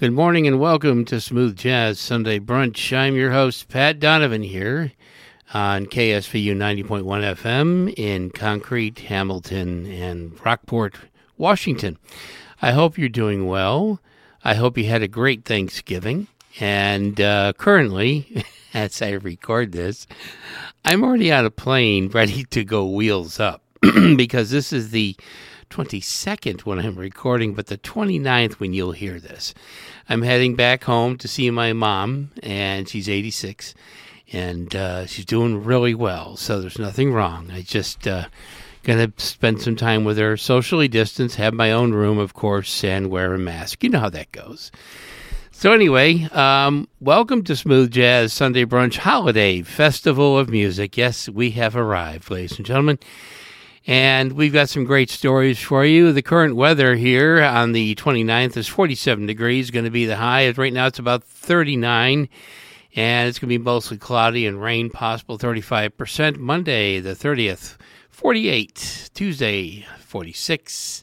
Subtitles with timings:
[0.00, 2.96] Good morning and welcome to Smooth Jazz Sunday Brunch.
[2.96, 4.92] I'm your host, Pat Donovan, here
[5.52, 10.94] on KSVU 90.1 FM in Concrete, Hamilton, and Rockport,
[11.36, 11.98] Washington.
[12.62, 14.00] I hope you're doing well.
[14.42, 16.28] I hope you had a great Thanksgiving.
[16.58, 20.06] And uh, currently, as I record this,
[20.82, 25.14] I'm already on a plane ready to go wheels up because this is the
[25.70, 29.54] 22nd when I'm recording, but the 29th when you'll hear this.
[30.08, 33.74] I'm heading back home to see my mom, and she's 86,
[34.32, 37.52] and uh, she's doing really well, so there's nothing wrong.
[37.52, 38.26] I just uh,
[38.82, 43.08] gonna spend some time with her, socially distance, have my own room, of course, and
[43.08, 43.84] wear a mask.
[43.84, 44.72] You know how that goes.
[45.52, 50.96] So anyway, um, welcome to Smooth Jazz Sunday Brunch Holiday Festival of Music.
[50.96, 52.98] Yes, we have arrived, ladies and gentlemen.
[53.86, 56.12] And we've got some great stories for you.
[56.12, 60.50] The current weather here on the 29th is 47 degrees, going to be the high.
[60.50, 62.28] Right now it's about 39,
[62.94, 66.36] and it's going to be mostly cloudy and rain possible 35%.
[66.36, 67.78] Monday, the 30th,
[68.10, 69.10] 48.
[69.14, 71.02] Tuesday, 46.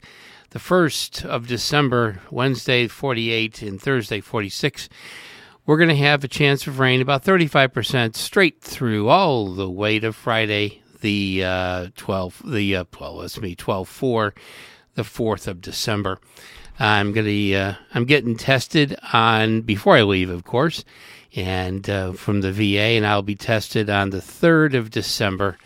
[0.51, 4.87] The 1st of December, Wednesday, 48, and Thursday, 46
[5.67, 9.99] we're going to have a chance of rain about 35% straight through all the way
[9.99, 14.33] to Friday, the uh, 12, the uh, well, it's me 12 4,
[14.95, 16.19] the 4th of December.
[16.79, 20.83] I'm gonna uh, I'm getting tested on before I leave, of course,
[21.35, 25.57] and uh, from the VA, and I'll be tested on the 3rd of December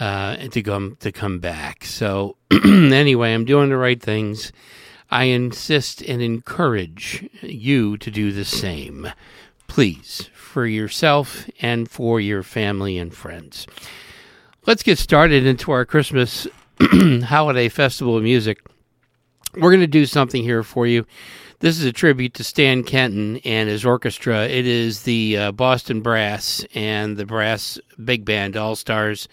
[0.00, 1.84] uh, to come to come back.
[1.84, 4.52] So anyway, I'm doing the right things.
[5.10, 9.12] I insist and encourage you to do the same,
[9.68, 13.66] please, for yourself and for your family and friends.
[14.66, 16.48] Let's get started into our Christmas
[16.82, 18.58] holiday festival of music.
[19.54, 21.06] We're going to do something here for you.
[21.60, 24.48] This is a tribute to Stan Kenton and his orchestra.
[24.48, 29.28] It is the uh, Boston Brass and the Brass Big Band All Stars.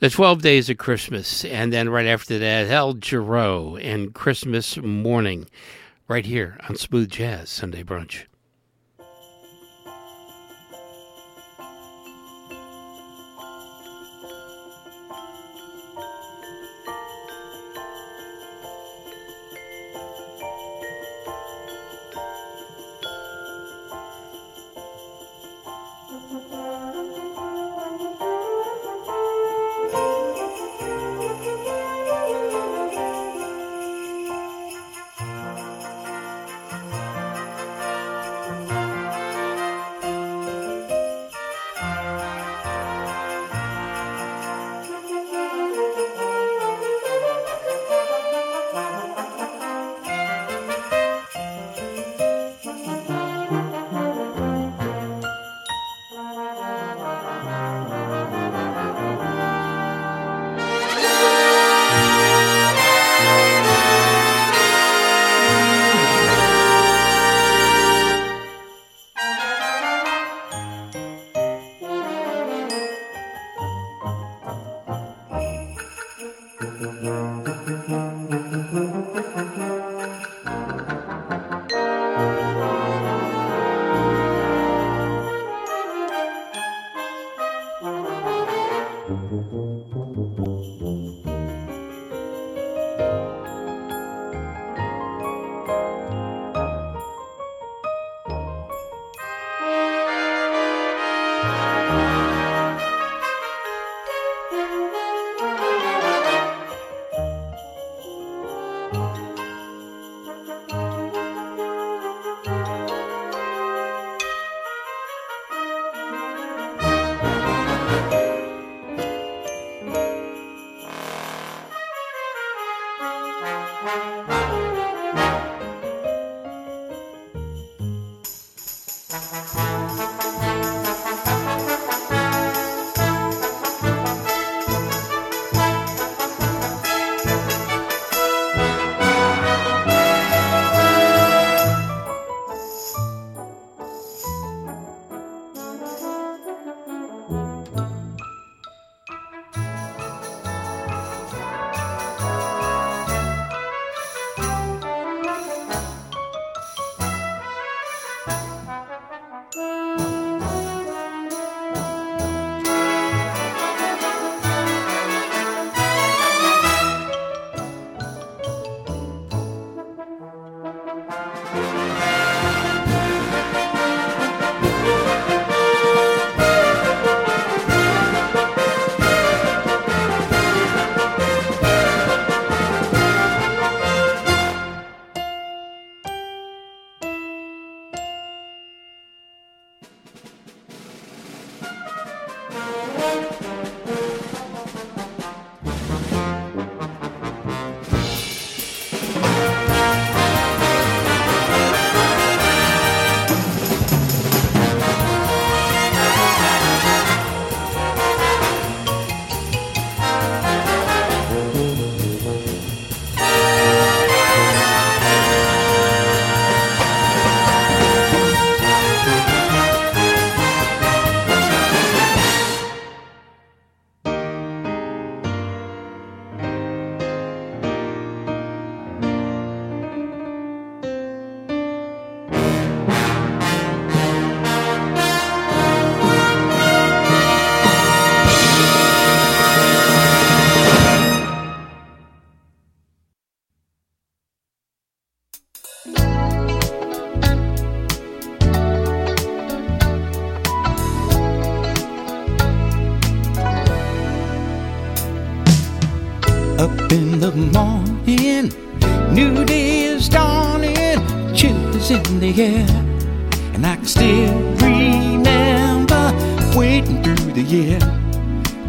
[0.00, 1.44] The 12 Days of Christmas.
[1.44, 5.46] And then right after that, El Giro and Christmas Morning.
[6.08, 8.24] Right here on Smooth Jazz Sunday Brunch.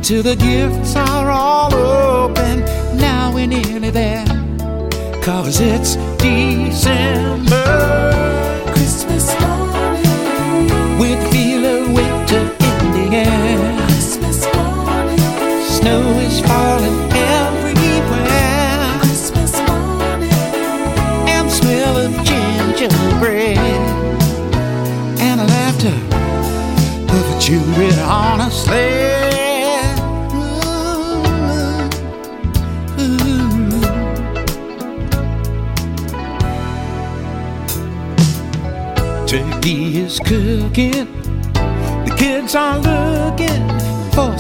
[0.08, 0.87] Till the gifts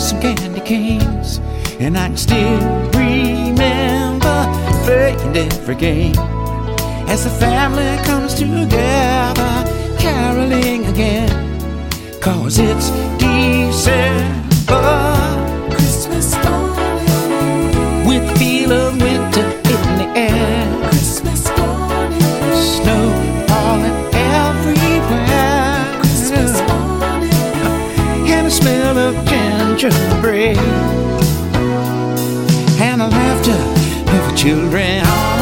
[0.07, 1.39] some candy canes.
[1.79, 2.59] And I can still
[2.91, 4.37] remember
[4.85, 6.15] playing every game
[7.09, 9.53] as the family comes together,
[9.99, 11.29] caroling again.
[12.21, 12.89] Cause it's
[13.19, 14.81] December
[15.75, 20.56] Christmas morning, with the feel of winter in the air.
[29.77, 30.57] Gingerbread
[32.81, 33.51] and the laughter
[34.11, 35.36] of the children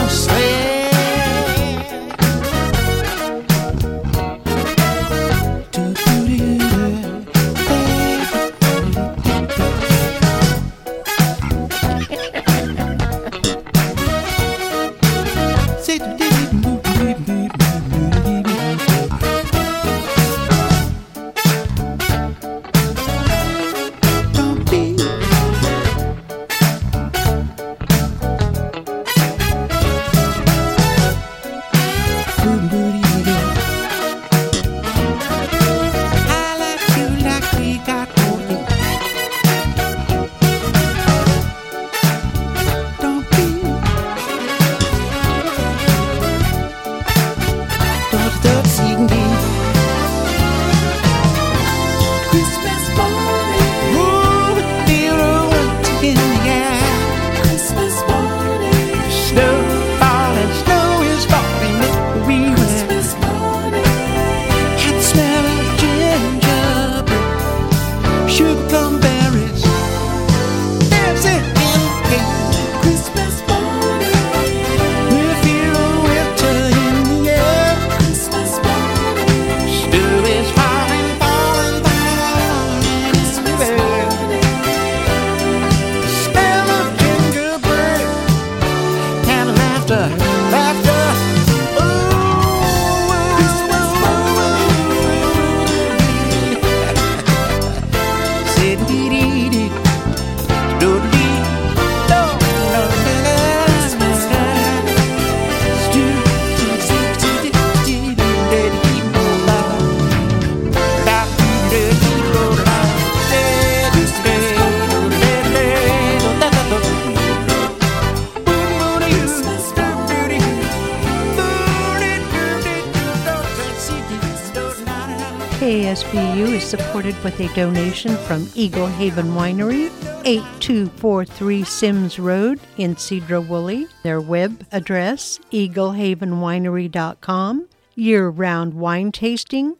[127.25, 129.85] with a donation from Eagle Haven Winery,
[130.25, 133.87] 8243 Sims Road in Sedro-Woolley.
[134.03, 137.67] Their web address, eaglehavenwinery.com.
[137.95, 139.77] Year round wine tasting,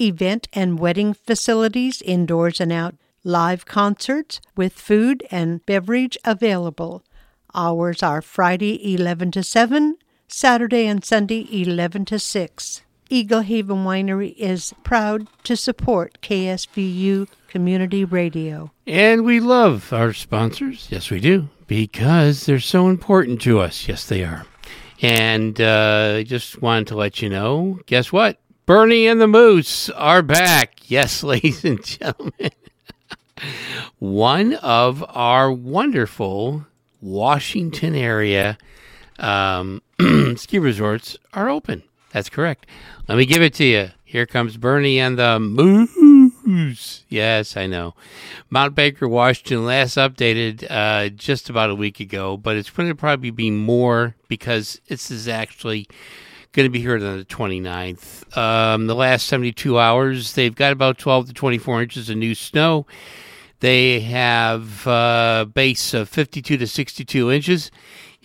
[0.00, 7.02] event and wedding facilities indoors and out, live concerts with food and beverage available.
[7.52, 9.96] Hours are Friday 11 to 7,
[10.28, 12.82] Saturday and Sunday 11 to 6.
[13.08, 18.70] Eagle Haven Winery is proud to support KSVU Community Radio.
[18.86, 20.88] And we love our sponsors.
[20.90, 21.48] Yes, we do.
[21.66, 23.88] Because they're so important to us.
[23.88, 24.46] Yes, they are.
[25.02, 28.38] And uh, I just wanted to let you know guess what?
[28.66, 30.90] Bernie and the Moose are back.
[30.90, 32.50] Yes, ladies and gentlemen.
[33.98, 36.66] One of our wonderful
[37.00, 38.58] Washington area
[39.18, 39.82] um,
[40.36, 41.82] ski resorts are open.
[42.16, 42.64] That's correct.
[43.08, 43.90] Let me give it to you.
[44.02, 47.04] Here comes Bernie and the Moose.
[47.10, 47.92] Yes, I know.
[48.48, 52.94] Mount Baker, Washington, last updated uh, just about a week ago, but it's going to
[52.94, 55.88] probably be more because this is actually
[56.52, 58.34] going to be here on the 29th.
[58.34, 62.86] Um, the last 72 hours, they've got about 12 to 24 inches of new snow.
[63.60, 67.70] They have a base of 52 to 62 inches.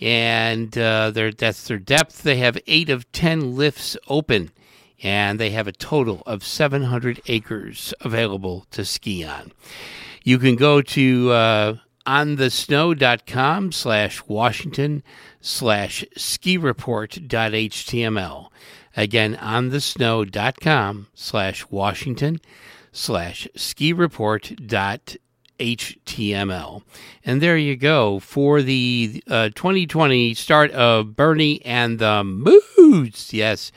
[0.02, 2.22] And uh, their that's their depth.
[2.22, 4.50] They have eight of ten lifts open,
[5.02, 9.52] and they have a total of 700 acres available to ski on.
[10.24, 15.02] You can go to uh, onthesnow.com slash Washington
[15.40, 18.48] slash ski report.html.
[18.96, 22.40] Again, onthesnow.com slash Washington
[22.92, 25.16] slash ski report dot
[25.62, 26.82] html
[27.24, 33.72] and there you go for the uh, 2020 start of bernie and the moose yes.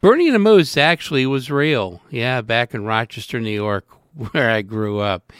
[0.00, 2.02] Bernie and the moose actually was real.
[2.10, 5.32] Yeah back in rochester new york where i grew up.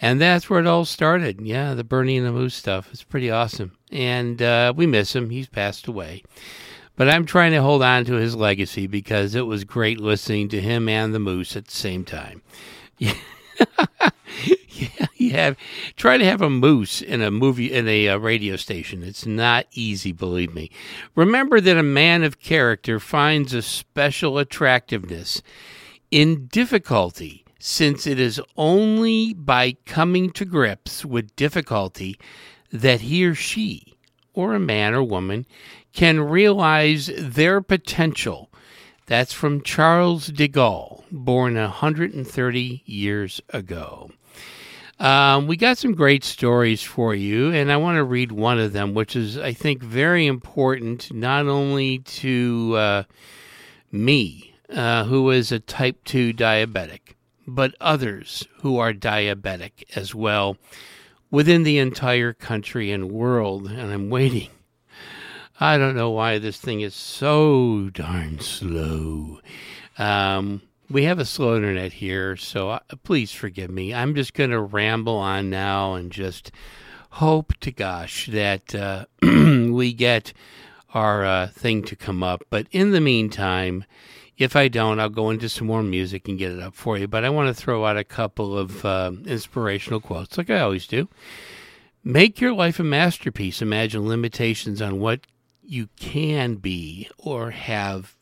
[0.00, 1.40] And that's where it all started.
[1.40, 2.88] Yeah the bernie and the moose stuff.
[2.92, 3.76] It's pretty awesome.
[3.90, 5.30] And uh, we miss him.
[5.30, 6.22] He's passed away.
[6.96, 10.60] But I'm trying to hold on to his legacy because it was great listening to
[10.60, 12.42] him and the moose at the same time.
[15.24, 15.56] you have
[15.96, 19.02] try to have a moose in a movie in a uh, radio station.
[19.02, 20.70] It's not easy, believe me.
[21.14, 25.42] Remember that a man of character finds a special attractiveness
[26.10, 32.18] in difficulty, since it is only by coming to grips with difficulty
[32.70, 33.96] that he or she,
[34.32, 35.46] or a man or woman,
[35.92, 38.50] can realize their potential.
[39.06, 44.10] That's from Charles de Gaulle, born 130 years ago.
[45.00, 48.72] Um, we got some great stories for you, and I want to read one of
[48.72, 53.02] them, which is, I think, very important not only to uh,
[53.90, 60.56] me, uh, who is a type 2 diabetic, but others who are diabetic as well
[61.30, 63.66] within the entire country and world.
[63.66, 64.50] And I'm waiting
[65.60, 69.40] I don't know why this thing is so darn slow.
[69.96, 70.62] Um,
[70.94, 73.92] we have a slow internet here, so uh, please forgive me.
[73.92, 76.52] I'm just going to ramble on now and just
[77.10, 80.32] hope to gosh that uh, we get
[80.94, 82.44] our uh, thing to come up.
[82.48, 83.84] But in the meantime,
[84.38, 87.08] if I don't, I'll go into some more music and get it up for you.
[87.08, 90.86] But I want to throw out a couple of uh, inspirational quotes, like I always
[90.86, 91.08] do.
[92.04, 93.60] Make your life a masterpiece.
[93.60, 95.22] Imagine limitations on what
[95.60, 98.13] you can be or have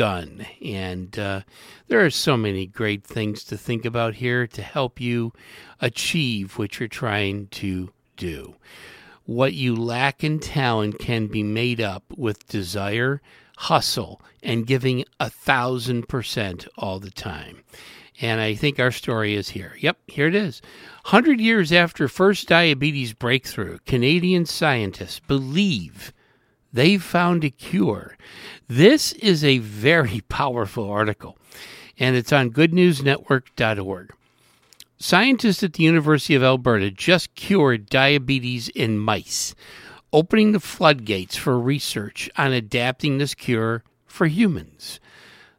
[0.00, 0.46] done.
[0.64, 1.42] And uh,
[1.88, 5.34] there are so many great things to think about here to help you
[5.78, 8.54] achieve what you're trying to do.
[9.26, 13.20] What you lack in talent can be made up with desire,
[13.58, 17.62] hustle, and giving a thousand percent all the time.
[18.22, 19.76] And I think our story is here.
[19.80, 20.62] Yep, here it is.
[21.10, 26.14] 100 years after first diabetes breakthrough, Canadian scientists believe
[26.72, 28.16] They've found a cure.
[28.68, 31.36] This is a very powerful article,
[31.98, 34.12] and it's on goodnewsnetwork.org.
[34.98, 39.54] Scientists at the University of Alberta just cured diabetes in mice,
[40.12, 45.00] opening the floodgates for research on adapting this cure for humans.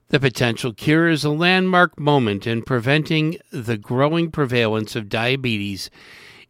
[0.09, 5.89] The potential cure is a landmark moment in preventing the growing prevalence of diabetes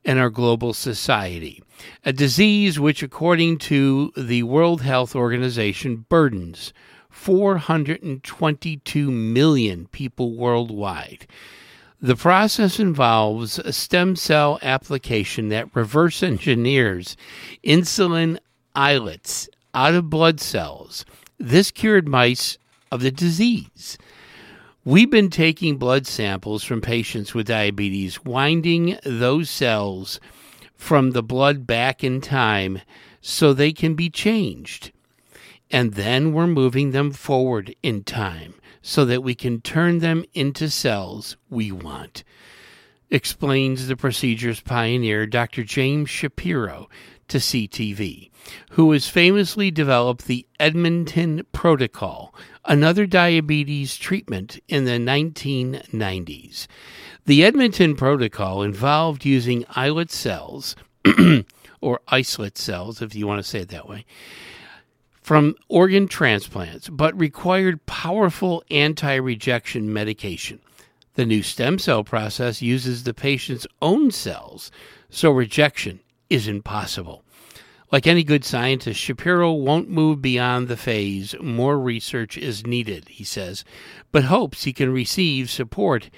[0.04, 1.62] in our global society,
[2.06, 6.74] a disease which, according to the World Health Organization, burdens
[7.10, 11.28] 422 million people worldwide.
[12.02, 17.16] The process involves a stem cell application that reverse engineers
[17.64, 18.40] insulin
[18.74, 21.06] islets out of blood cells.
[21.38, 22.58] This cured mice
[22.92, 24.00] of the disease.
[24.84, 30.20] We've been taking blood samples from patients with diabetes, winding those cells
[30.82, 32.82] from the blood back in time
[33.22, 34.92] so they can be changed.
[35.70, 40.72] And then we're moving them forward in time so that we can turn them into
[40.72, 42.24] cells we want.
[43.12, 45.64] Explains the procedure's pioneer, Dr.
[45.64, 46.90] James Shapiro,
[47.28, 48.32] to CTV,
[48.72, 52.34] who has famously developed the Edmonton Protocol,
[52.66, 56.66] another diabetes treatment in the 1990s.
[57.26, 60.76] The Edmonton Protocol involved using islet cells,
[61.82, 64.06] or islet cells, if you want to say it that way,
[65.22, 70.60] from organ transplants, but required powerful anti rejection medication.
[71.14, 74.72] The new stem cell process uses the patient's own cells,
[75.12, 76.00] so rejection
[76.30, 77.24] is impossible.
[77.92, 83.24] Like any good scientist, Shapiro won't move beyond the phase more research is needed, he
[83.24, 83.64] says,
[84.12, 86.10] but hopes he can receive support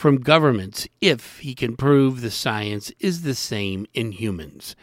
[0.00, 4.74] from governments if he can prove the science is the same in humans.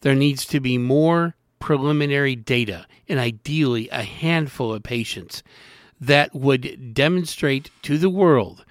[0.00, 5.44] There needs to be more preliminary data and ideally a handful of patients
[6.00, 8.64] that would demonstrate to the world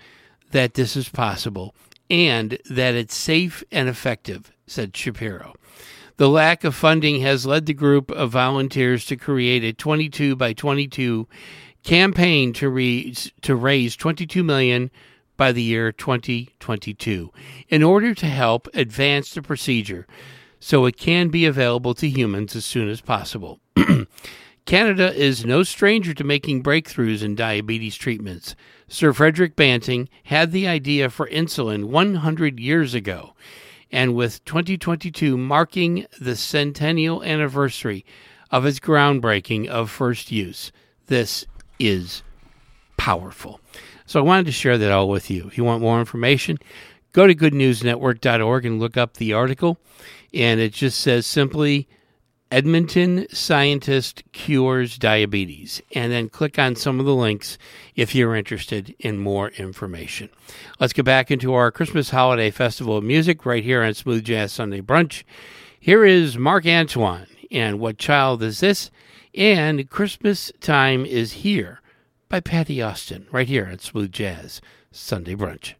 [0.52, 1.74] that this is possible
[2.10, 5.54] and that it's safe and effective, said Shapiro.
[6.18, 10.52] The lack of funding has led the group of volunteers to create a 22 by
[10.52, 11.26] 22
[11.84, 14.92] campaign to raise, to raise 22 million
[15.38, 17.32] by the year 2022
[17.70, 20.08] in order to help advance the procedure
[20.60, 23.60] so it can be available to humans as soon as possible.
[24.66, 28.56] Canada is no stranger to making breakthroughs in diabetes treatments.
[28.88, 33.36] Sir Frederick Banting had the idea for insulin 100 years ago,
[33.92, 38.04] and with 2022 marking the centennial anniversary
[38.50, 40.72] of its groundbreaking of first use,
[41.06, 41.46] this
[41.78, 42.24] is
[42.98, 43.60] powerful.
[44.06, 45.48] So I wanted to share that all with you.
[45.48, 46.60] If you want more information,
[47.12, 49.80] go to goodnewsnetwork.org and look up the article.
[50.34, 51.88] And it just says simply
[52.52, 55.82] Edmonton scientist cures diabetes.
[55.94, 57.58] And then click on some of the links
[57.96, 60.30] if you're interested in more information.
[60.80, 64.52] Let's get back into our Christmas holiday festival of music right here on Smooth Jazz
[64.52, 65.24] Sunday Brunch.
[65.80, 68.92] Here is Marc Antoine and What Child Is This?
[69.34, 71.82] And Christmas Time is Here
[72.30, 74.62] by Patti Austin right here on Smooth Jazz
[74.92, 75.76] Sunday Brunch.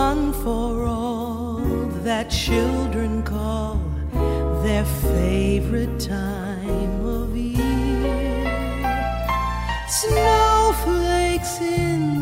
[0.00, 1.58] Fun for all
[2.06, 3.78] that children call
[4.62, 8.40] their favorite time of year.
[9.88, 12.19] Snowflakes in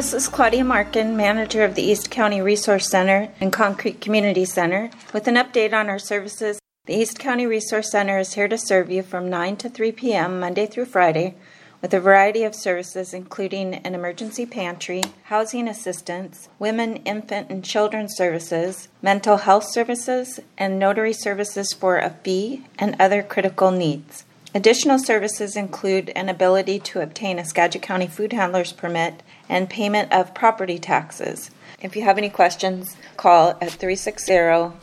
[0.00, 4.88] this is Claudia Markin, manager of the East County Resource Center and Concrete Community Center,
[5.12, 6.58] with an update on our services.
[6.86, 10.40] The East County Resource Center is here to serve you from 9 to 3 p.m.
[10.40, 11.34] Monday through Friday
[11.82, 18.06] with a variety of services including an emergency pantry, housing assistance, women, infant, and children
[18.08, 24.24] services, mental health services, and notary services for a fee and other critical needs.
[24.54, 30.10] Additional services include an ability to obtain a Skagit County food handler's permit and payment
[30.12, 31.50] of property taxes.
[31.82, 34.32] If you have any questions, call at 360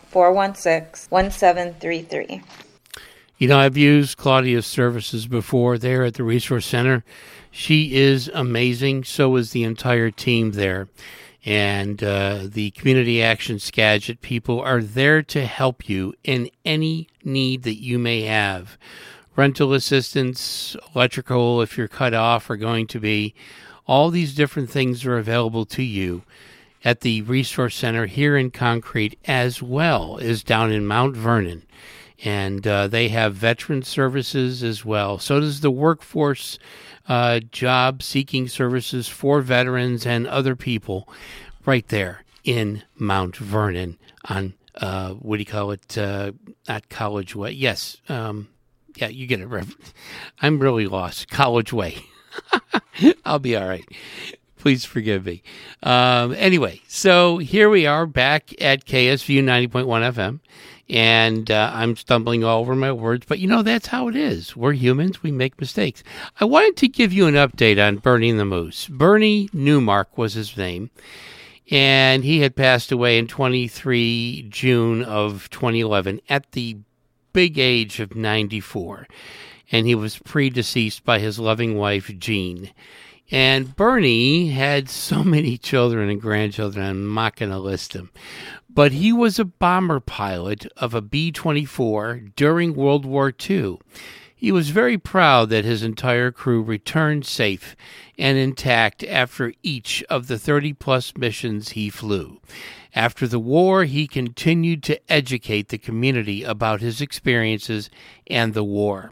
[0.09, 2.41] 416 1733.
[3.37, 7.03] You know, I've used Claudia's services before there at the Resource Center.
[7.51, 9.03] She is amazing.
[9.05, 10.87] So is the entire team there.
[11.45, 17.63] And uh, the Community Action Skagit people are there to help you in any need
[17.63, 18.77] that you may have.
[19.35, 23.35] Rental assistance, electrical, if you're cut off, are going to be.
[23.87, 26.23] All these different things are available to you
[26.83, 31.63] at the Resource Center here in Concrete as well as down in Mount Vernon
[32.23, 35.19] and uh, they have veteran services as well.
[35.19, 36.57] So does the workforce
[37.07, 41.07] uh, job seeking services for veterans and other people
[41.65, 45.97] right there in Mount Vernon on uh, what do you call it?
[45.97, 46.31] Uh,
[46.89, 47.51] College Way.
[47.51, 47.97] Yes.
[48.09, 48.47] Um,
[48.95, 49.67] yeah, you get it.
[50.41, 51.29] I'm really lost.
[51.29, 51.97] College Way.
[53.25, 53.85] I'll be all right.
[54.57, 55.43] Please forgive me.
[55.83, 60.39] Um, anyway, so here we are back at KSVU 90.1 FM,
[60.89, 64.55] and uh, I'm stumbling all over my words, but you know, that's how it is.
[64.55, 66.03] We're humans, we make mistakes.
[66.39, 68.87] I wanted to give you an update on Bernie the Moose.
[68.87, 70.89] Bernie Newmark was his name,
[71.69, 76.77] and he had passed away in 23 June of 2011 at the
[77.31, 79.07] big age of 94,
[79.71, 82.71] and he was predeceased by his loving wife, Jean.
[83.29, 88.11] And Bernie had so many children and grandchildren, I'm not going to list them.
[88.69, 93.79] But he was a bomber pilot of a B 24 during World War II.
[94.39, 97.75] He was very proud that his entire crew returned safe
[98.19, 102.39] and intact after each of the 30 plus missions he flew.
[102.93, 107.89] After the war, he continued to educate the community about his experiences
[108.27, 109.11] and the war.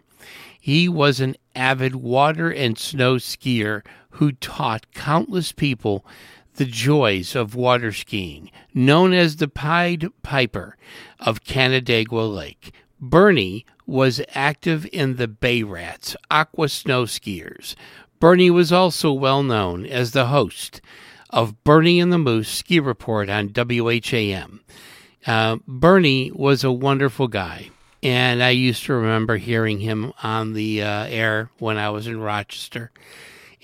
[0.66, 6.04] He was an avid water and snow skier who taught countless people
[6.56, 10.76] the joys of water skiing, known as the Pied Piper
[11.20, 12.74] of Canandaigua Lake.
[13.00, 17.76] Bernie was active in the Bay Rats, aqua snow skiers.
[18.20, 20.82] Bernie was also well known as the host
[21.30, 24.62] of Bernie and the Moose Ski Report on WHAM.
[25.28, 27.70] Uh, Bernie was a wonderful guy,
[28.04, 32.20] and I used to remember hearing him on the uh, air when I was in
[32.20, 32.92] Rochester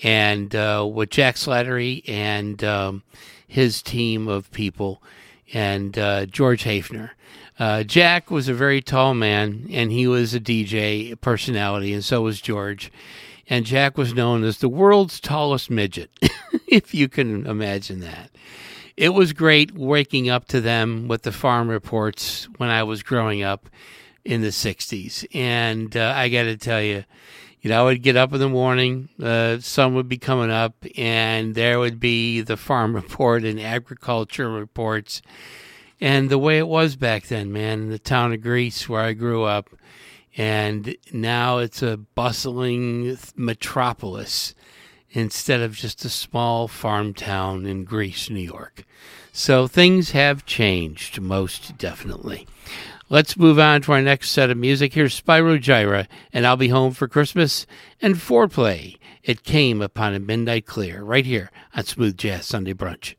[0.02, 3.02] and uh, with Jack Slattery and um,
[3.46, 5.02] his team of people
[5.52, 7.10] and uh, George Hafner.
[7.58, 12.22] Uh, Jack was a very tall man, and he was a DJ personality, and so
[12.22, 12.90] was George.
[13.48, 16.10] And Jack was known as the world's tallest midget,
[16.66, 18.30] if you can imagine that.
[18.96, 23.42] It was great waking up to them with the farm reports when I was growing
[23.42, 23.68] up
[24.24, 25.26] in the 60s.
[25.34, 27.04] And uh, I got to tell you,
[27.60, 30.50] you know, I would get up in the morning, the uh, sun would be coming
[30.50, 35.22] up, and there would be the farm report and agriculture reports.
[36.00, 39.12] And the way it was back then, man, in the town of Greece where I
[39.12, 39.70] grew up,
[40.36, 44.54] and now it's a bustling metropolis
[45.10, 48.84] instead of just a small farm town in Greece, New York.
[49.32, 52.46] So things have changed, most definitely.
[53.12, 54.94] Let's move on to our next set of music.
[54.94, 57.66] Here's Spyro Gyra, and I'll be home for Christmas,
[58.00, 58.96] and Fourplay.
[59.22, 63.16] It came upon a midnight clear, right here on Smooth Jazz Sunday Brunch.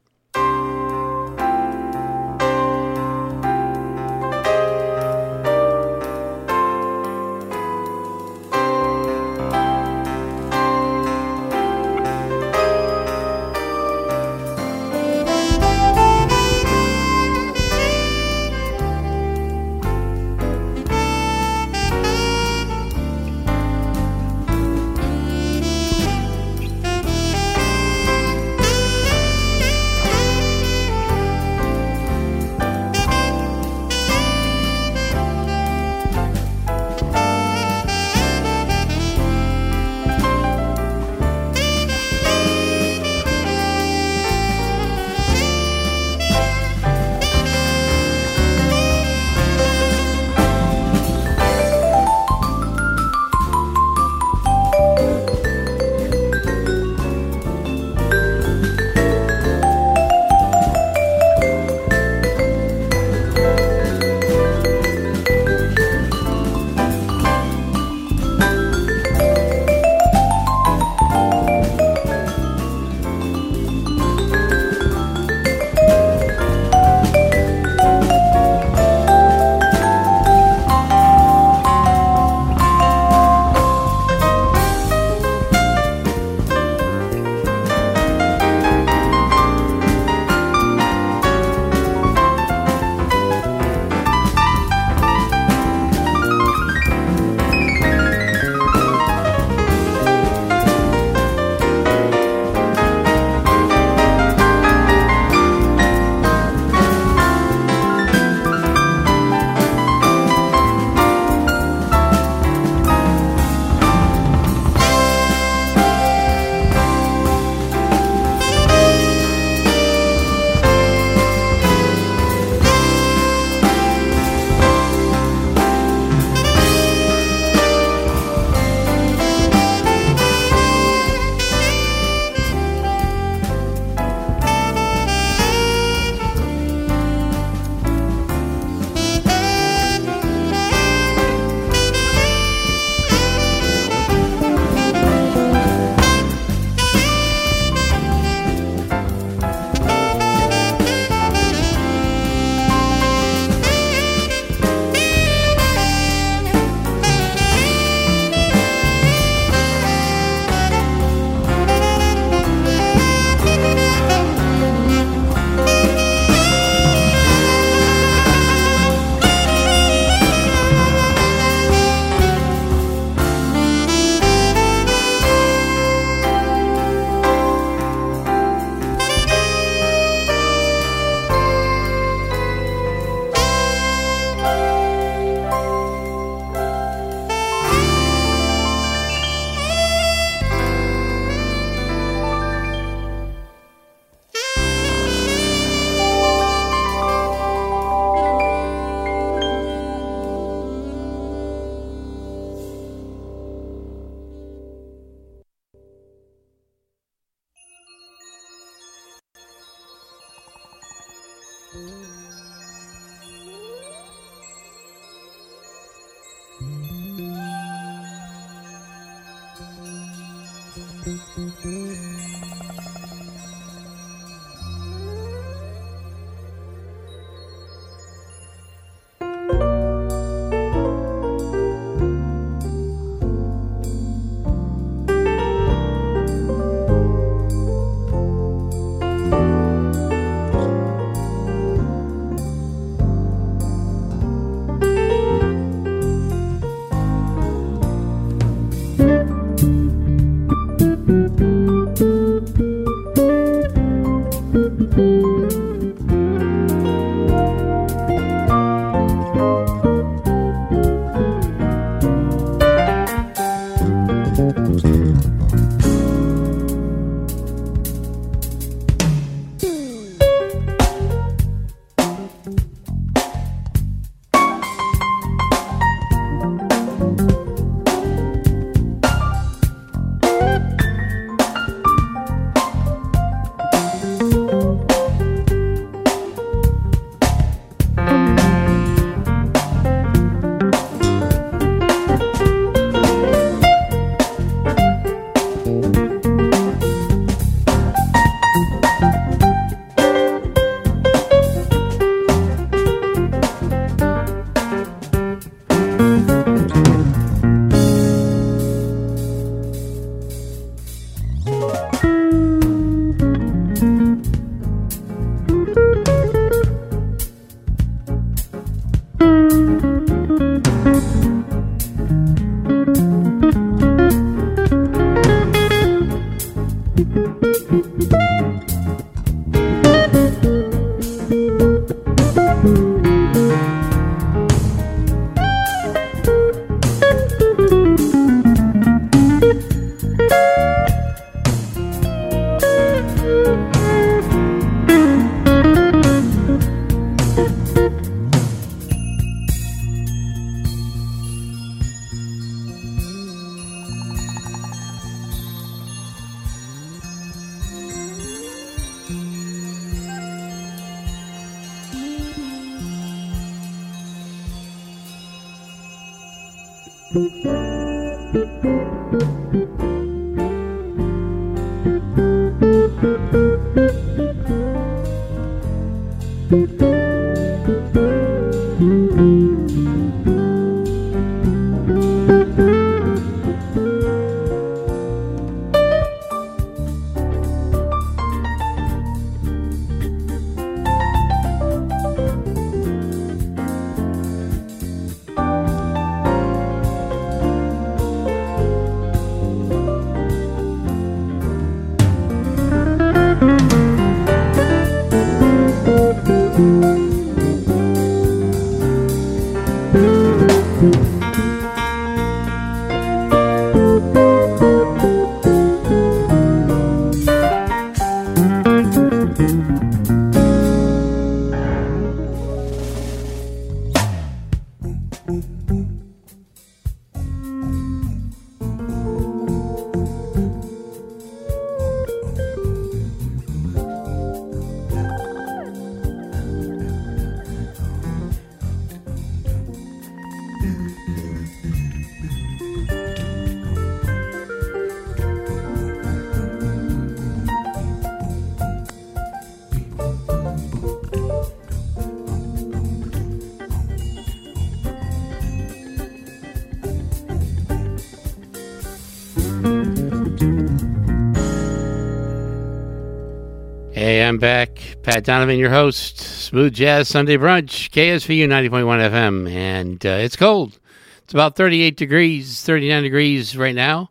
[464.24, 464.98] I'm back.
[465.04, 466.18] Pat Donovan, your host.
[466.18, 469.52] Smooth Jazz Sunday Brunch, KSVU 90.1 FM.
[469.52, 470.80] And uh, it's cold.
[471.24, 474.10] It's about 38 degrees, 39 degrees right now.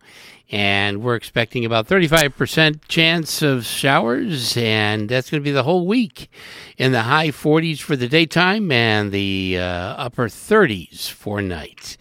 [0.50, 4.54] And we're expecting about 35% chance of showers.
[4.58, 6.28] And that's going to be the whole week
[6.76, 11.96] in the high 40s for the daytime and the uh, upper 30s for night.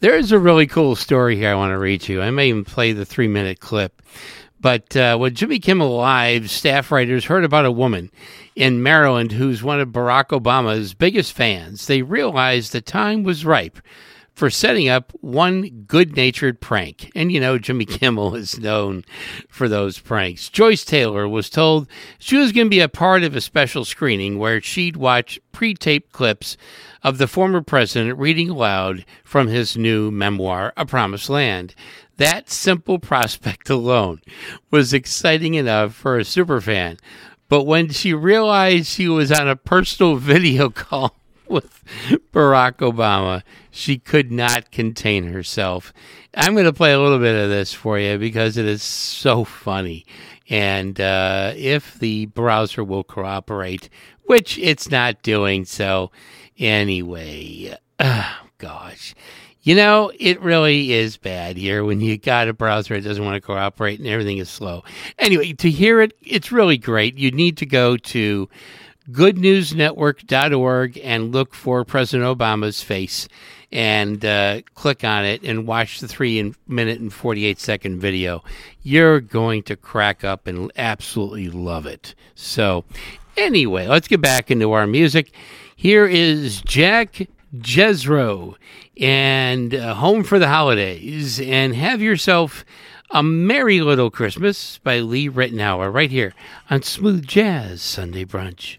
[0.00, 2.22] There's a really cool story here I want to read to you.
[2.22, 4.02] I may even play the three minute clip.
[4.62, 8.12] But uh, when Jimmy Kimmel Live staff writers heard about a woman
[8.54, 13.80] in Maryland who's one of Barack Obama's biggest fans, they realized the time was ripe
[14.34, 17.10] for setting up one good natured prank.
[17.14, 19.04] And you know, Jimmy Kimmel is known
[19.48, 20.48] for those pranks.
[20.48, 21.88] Joyce Taylor was told
[22.18, 25.74] she was going to be a part of a special screening where she'd watch pre
[25.74, 26.56] taped clips
[27.02, 31.74] of the former president reading aloud from his new memoir, A Promised Land.
[32.16, 34.20] That simple prospect alone
[34.70, 36.98] was exciting enough for a superfan.
[37.48, 41.16] But when she realized she was on a personal video call
[41.48, 41.84] with
[42.32, 45.92] Barack Obama, she could not contain herself.
[46.34, 49.44] I'm going to play a little bit of this for you because it is so
[49.44, 50.06] funny.
[50.48, 53.88] And uh, if the browser will cooperate,
[54.24, 56.10] which it's not doing so
[56.58, 57.76] anyway,
[58.58, 59.14] gosh.
[59.62, 63.36] You know, it really is bad here when you got a browser that doesn't want
[63.36, 64.82] to cooperate and everything is slow.
[65.20, 67.16] Anyway, to hear it, it's really great.
[67.16, 68.48] You need to go to
[69.10, 73.28] goodnewsnetwork.org and look for President Obama's face
[73.70, 78.42] and uh, click on it and watch the three minute and 48 second video.
[78.82, 82.16] You're going to crack up and absolutely love it.
[82.34, 82.84] So,
[83.36, 85.32] anyway, let's get back into our music.
[85.76, 88.56] Here is Jack Jezzro
[89.00, 91.40] and uh, Home for the Holidays.
[91.40, 92.64] And have yourself
[93.10, 96.34] a Merry Little Christmas by Lee Ritenour right here
[96.70, 98.78] on Smooth Jazz Sunday Brunch.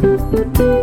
[0.00, 0.80] KSVU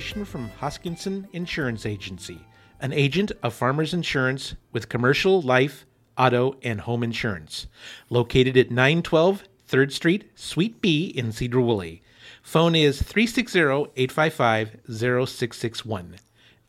[0.00, 2.38] from Hoskinson Insurance Agency,
[2.80, 5.86] an agent of Farmers Insurance with commercial, life,
[6.18, 7.66] auto, and home insurance.
[8.10, 12.02] Located at 912 3rd Street, Suite B in Sedro-Woolley.
[12.42, 13.58] Phone is 360
[13.96, 16.16] 855 0661.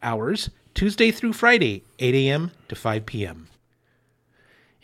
[0.02, 2.52] Hours Tuesday through Friday, 8 a.m.
[2.70, 3.50] to 5 p.m.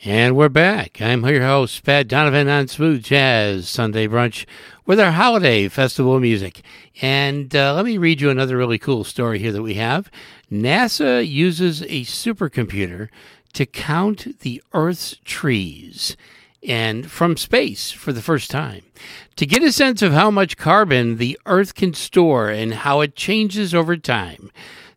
[0.04, 1.02] And we're back.
[1.02, 4.46] I'm your host, Pat Donovan on Smooth Jazz Sunday Brunch
[4.86, 6.62] with our holiday festival music.
[7.02, 10.10] And uh, let me read you another really cool story here that we have.
[10.52, 13.10] NASA uses a supercomputer
[13.54, 16.18] to count the Earth's trees
[16.68, 18.84] and from space for the first time
[19.36, 23.16] to get a sense of how much carbon the Earth can store and how it
[23.16, 24.52] changes over time.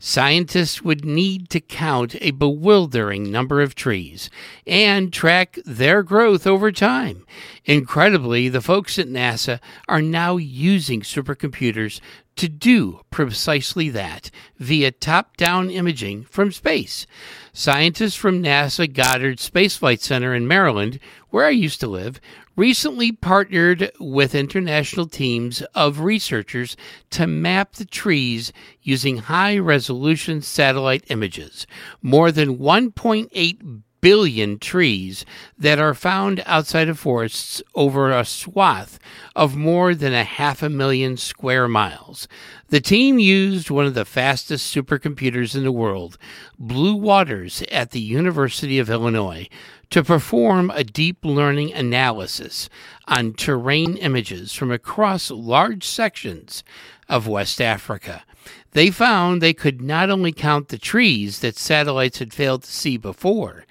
[0.09, 4.31] Scientists would need to count a bewildering number of trees
[4.65, 7.27] and track their growth over time.
[7.65, 11.99] Incredibly, the folks at NASA are now using supercomputers
[12.37, 17.09] to do precisely that via top down imaging from space.
[17.53, 21.01] Scientists from NASA Goddard Space Flight Center in Maryland,
[21.31, 22.21] where I used to live,
[22.57, 26.77] recently partnered with international teams of researchers
[27.11, 28.53] to map the trees
[28.83, 31.67] using high resolution satellite images.
[32.03, 35.25] More than 1.8 billion trees
[35.59, 38.99] that are found outside of forests over a swath
[39.35, 42.29] of more than a half a million square miles.
[42.69, 46.19] The team used one of the fastest supercomputers in the world,
[46.59, 49.49] Blue Waters at the University of Illinois,
[49.91, 52.69] to perform a deep learning analysis
[53.07, 56.65] on terrain images from across large sections
[57.09, 58.25] of West Africa.
[58.73, 62.97] They found they could not only count the trees that satellites had failed to see
[62.97, 63.65] before,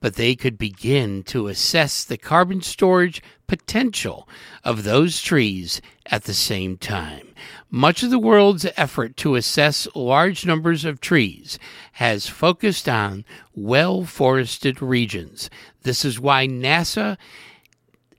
[0.00, 4.28] but they could begin to assess the carbon storage potential
[4.64, 7.29] of those trees at the same time.
[7.70, 11.58] Much of the world's effort to assess large numbers of trees
[11.92, 13.24] has focused on
[13.54, 15.50] well forested regions.
[15.82, 17.16] This is why NASA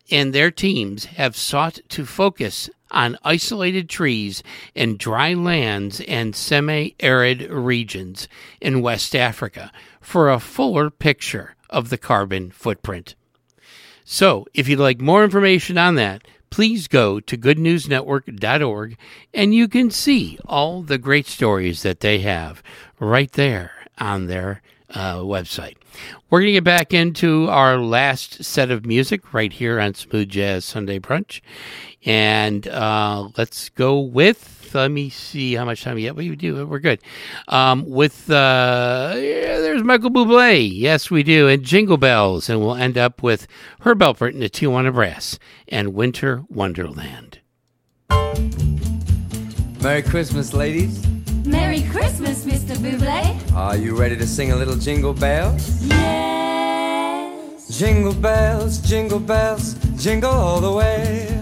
[0.09, 4.43] and their teams have sought to focus on isolated trees
[4.75, 8.27] in dry lands and semi arid regions
[8.59, 13.15] in West Africa for a fuller picture of the carbon footprint.
[14.03, 18.97] So, if you'd like more information on that, please go to goodnewsnetwork.org
[19.33, 22.61] and you can see all the great stories that they have
[22.99, 25.77] right there on their uh, website.
[26.29, 30.29] We're going to get back into our last set of music right here on Smooth
[30.29, 31.41] Jazz Sunday Brunch.
[32.05, 36.17] And uh, let's go with, let me see how much time we have.
[36.17, 36.99] We do, we're good.
[37.47, 40.69] Um, with, uh, yeah, there's Michael Bublé.
[40.73, 41.47] Yes, we do.
[41.47, 42.49] And Jingle Bells.
[42.49, 43.47] And we'll end up with
[43.81, 45.37] Herb Alpert and the Tijuana Brass
[45.67, 47.39] and Winter Wonderland.
[49.81, 51.05] Merry Christmas, ladies.
[51.45, 52.75] Merry Christmas, Mr.
[52.77, 53.53] Bublé.
[53.55, 55.83] Are you ready to sing a little jingle bells?
[55.85, 57.77] Yes.
[57.79, 61.41] Jingle bells, jingle bells, jingle all the way.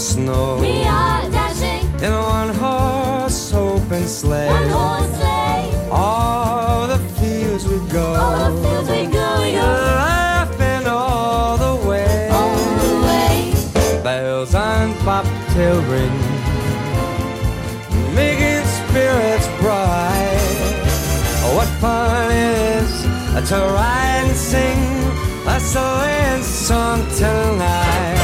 [0.00, 4.48] snow We are dashing in a one horse open sleigh.
[4.48, 5.88] one horse sleigh.
[5.90, 8.06] All the fields we go.
[8.14, 12.28] All the fields we go, we go Laughing all the way.
[12.30, 14.00] all the way.
[14.02, 16.16] Bells on bobtail ring,
[18.14, 20.40] making spirits bright.
[21.44, 22.92] Oh, what fun it is
[23.50, 24.80] to ride and sing
[25.46, 28.19] a sleighing song tonight.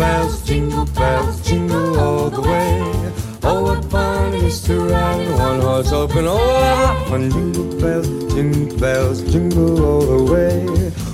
[0.00, 2.80] Bells, jingle bells, jingle all the way.
[3.42, 6.24] Oh, what fun it is to ride in one horse open.
[6.26, 7.30] Oh, what fun!
[7.30, 10.64] Jingle bells, jingle bells, jingle all the way.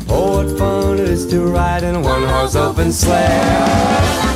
[0.08, 4.35] Oh, what fun it is to ride in one horse open sleigh.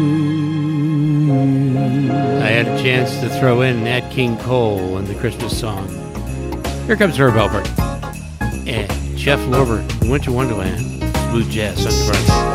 [2.51, 5.87] I had a chance to throw in Nat King Cole and the Christmas song.
[6.85, 7.65] Here comes Herb Alpert
[8.67, 10.81] and Jeff Lorber, Winter Wonderland,
[11.29, 12.50] Smooth Jazz Sunday Brunch.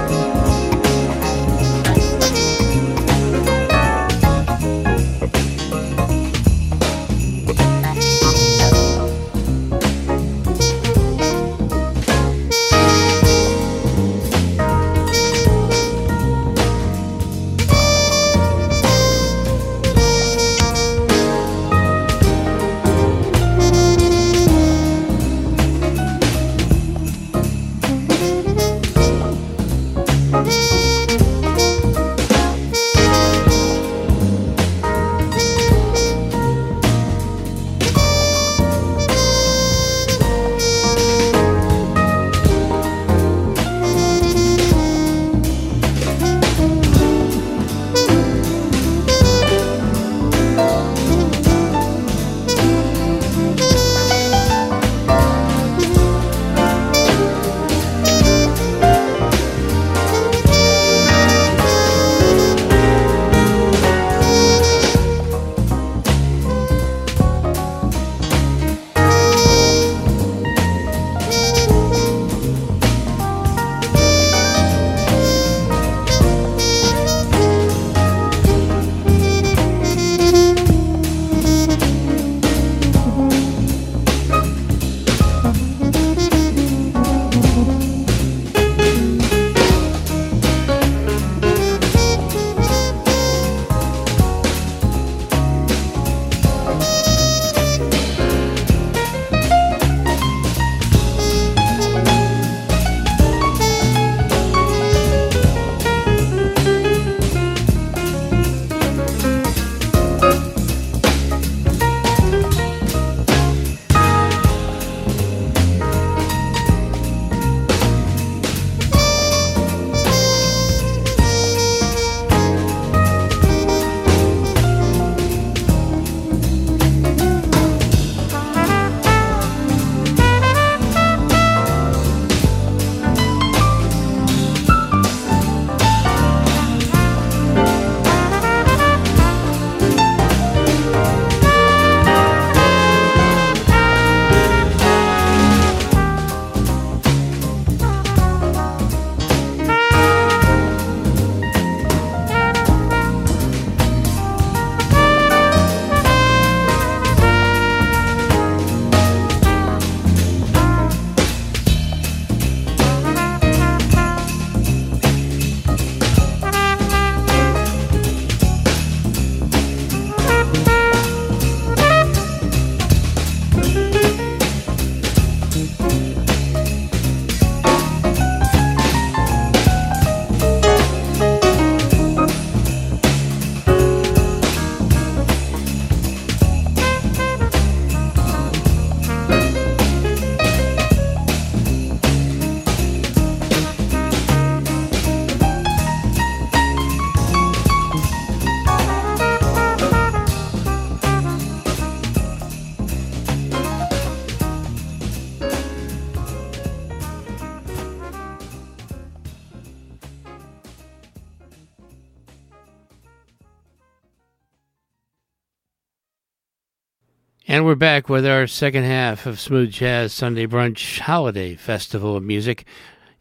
[217.56, 222.22] And we're back with our second half of Smooth Jazz Sunday Brunch Holiday Festival of
[222.22, 222.66] Music.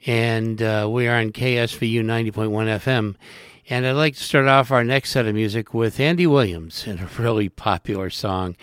[0.06, 3.16] And uh, we are on KSVU 90.1 FM.
[3.70, 7.00] And I'd like to start off our next set of music with Andy Williams and
[7.00, 8.58] a really popular song.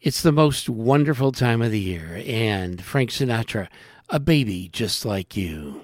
[0.00, 2.20] It's the most wonderful time of the year.
[2.26, 3.68] And Frank Sinatra,
[4.08, 5.83] A Baby Just Like You.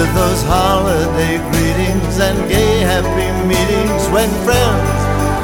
[0.00, 5.00] With those holiday greetings and gay happy meetings when friends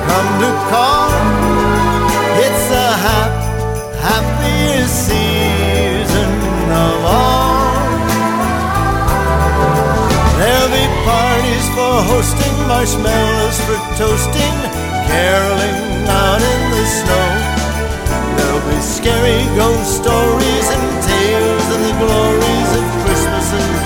[0.09, 1.13] come to call.
[2.41, 3.37] It's the hap-
[4.01, 6.33] happiest season
[6.73, 7.69] of all.
[10.41, 14.57] There'll be parties for hosting, marshmallows for toasting,
[15.05, 17.29] caroling out in the snow.
[18.41, 23.86] There'll be scary ghost stories and tales of the glories of Christmases long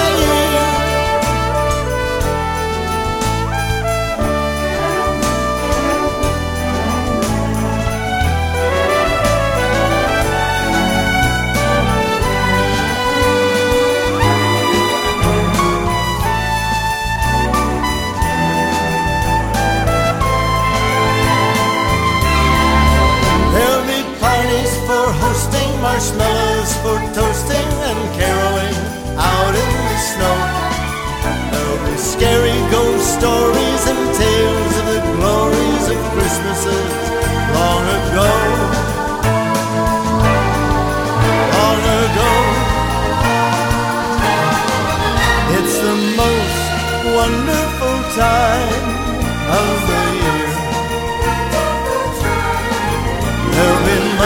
[25.81, 28.77] marshmallows for toasting, and caroling
[29.17, 30.37] out in the snow.
[31.51, 36.91] There'll be scary ghost stories and tales of the glories of Christmases
[37.57, 38.60] long ago.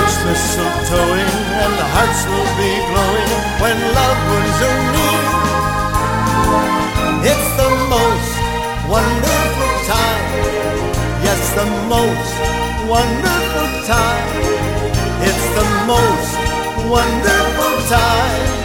[0.06, 5.24] Be mistletoeing and the hearts will be glowing when loved ones are near.
[7.32, 8.34] It's the most
[8.86, 10.26] wonderful time.
[11.26, 12.34] Yes, the most
[12.86, 14.30] wonderful time.
[15.26, 16.34] It's the most
[16.86, 18.65] wonderful time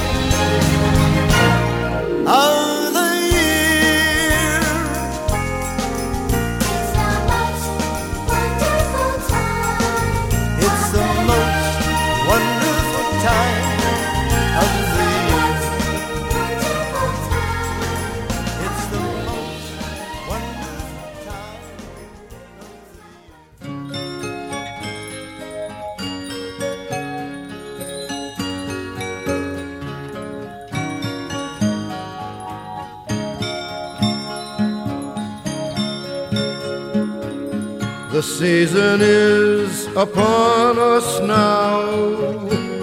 [38.40, 41.82] season is upon us now,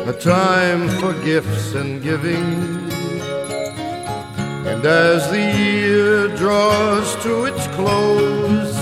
[0.08, 2.46] a time for gifts and giving.
[4.70, 8.76] And as the year draws to its close,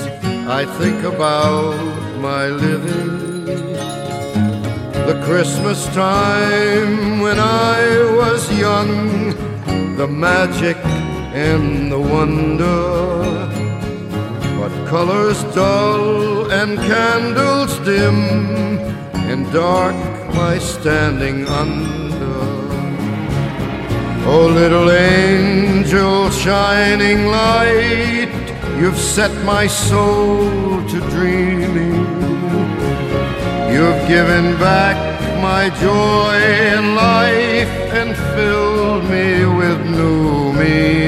[0.60, 1.80] I think about
[2.20, 3.24] my living.
[5.10, 7.80] The Christmas time when I
[8.20, 9.34] was young,
[9.96, 10.76] the magic
[11.34, 13.25] and the wonder.
[14.88, 18.16] Colors dull and candles dim,
[19.32, 19.96] and dark
[20.36, 22.40] my standing under.
[24.28, 28.32] Oh, little angel, shining light,
[28.80, 32.06] you've set my soul to dreaming.
[33.74, 34.98] You've given back
[35.42, 36.36] my joy
[36.74, 41.05] in life and filled me with new meaning.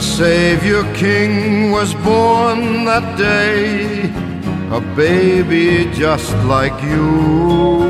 [0.00, 4.04] A Savior King was born that day,
[4.74, 7.82] a baby just like you.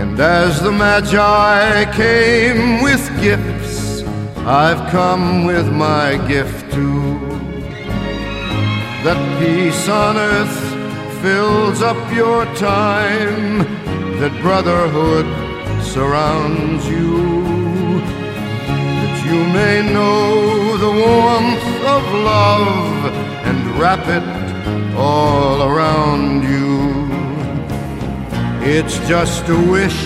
[0.00, 4.02] And as the Magi came with gifts,
[4.38, 7.20] I've come with my gift too.
[9.04, 10.58] That peace on earth
[11.22, 13.58] fills up your time,
[14.18, 15.26] that brotherhood
[15.84, 17.45] surrounds you
[19.30, 22.02] you may know the warmth of
[22.32, 23.12] love
[23.48, 24.26] and wrap it
[24.96, 26.76] all around you.
[28.64, 30.00] It's just a wish,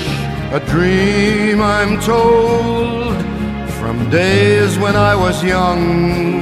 [0.59, 3.15] a dream, I'm told,
[3.79, 6.41] from days when I was young.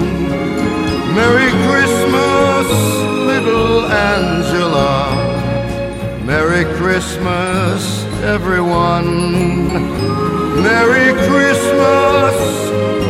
[1.18, 2.66] Merry Christmas,
[3.32, 4.94] little Angela.
[6.24, 9.08] Merry Christmas, everyone.
[10.62, 12.36] Merry Christmas,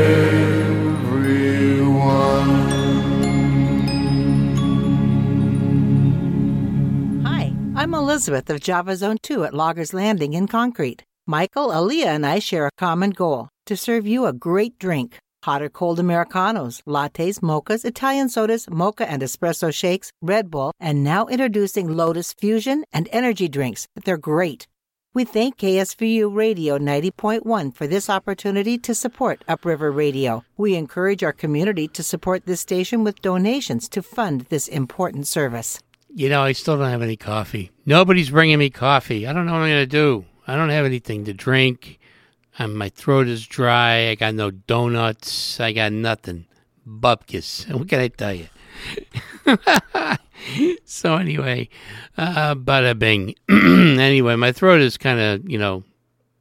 [7.24, 11.04] Hi, I'm Elizabeth of Java Zone 2 at Loggers Landing in Concrete.
[11.26, 15.16] Michael, Aaliyah, and I share a common goal to serve you a great drink.
[15.44, 21.02] Hot or cold Americanos, lattes, mochas, Italian sodas, mocha and espresso shakes, Red Bull, and
[21.02, 23.88] now introducing Lotus Fusion and energy drinks.
[24.04, 24.68] They're great.
[25.14, 30.44] We thank KSVU Radio 90.1 for this opportunity to support Upriver Radio.
[30.58, 35.80] We encourage our community to support this station with donations to fund this important service.
[36.14, 37.70] You know, I still don't have any coffee.
[37.86, 39.26] Nobody's bringing me coffee.
[39.26, 40.26] I don't know what I'm going to do.
[40.46, 41.98] I don't have anything to drink.
[42.58, 44.08] And my throat is dry.
[44.10, 45.58] I got no donuts.
[45.58, 46.46] I got nothing.
[46.86, 47.70] Bupkis.
[47.78, 48.46] What can I tell you?
[50.84, 51.68] so anyway,
[52.16, 53.34] uh, bada bing.
[53.48, 55.82] anyway, my throat is kind of you know,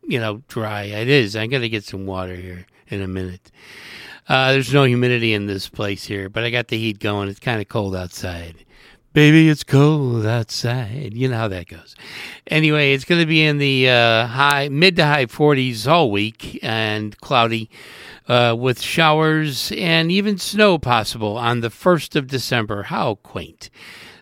[0.04, 0.84] you know, dry.
[0.84, 1.36] It is.
[1.36, 3.51] I got to get some water here in a minute.
[4.28, 7.30] Uh, there's no humidity in this place here, but I got the heat going.
[7.30, 8.62] It's kind of cold outside.
[9.14, 11.14] Baby, it's cold outside.
[11.14, 11.95] You know how that goes.
[12.47, 16.59] Anyway, it's going to be in the uh, high, mid to high 40s all week
[16.64, 17.70] and cloudy
[18.28, 22.84] uh, with showers and even snow possible on the 1st of December.
[22.84, 23.70] How quaint.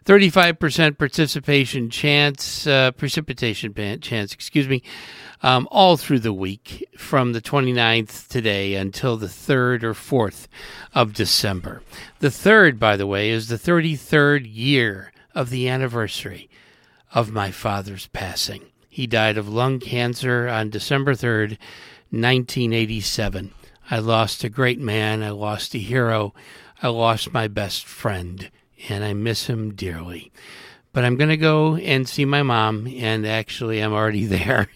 [0.03, 4.83] 35% participation chance, uh, precipitation chance, excuse me,
[5.43, 10.47] um, all through the week from the 29th today until the 3rd or 4th
[10.93, 11.81] of December.
[12.19, 16.49] The 3rd, by the way, is the 33rd year of the anniversary
[17.13, 18.65] of my father's passing.
[18.89, 21.57] He died of lung cancer on December 3rd,
[22.11, 23.53] 1987.
[23.89, 25.23] I lost a great man.
[25.23, 26.33] I lost a hero.
[26.81, 28.51] I lost my best friend,
[28.89, 30.31] and I miss him dearly.
[30.93, 34.67] But I'm going to go and see my mom, and actually, I'm already there.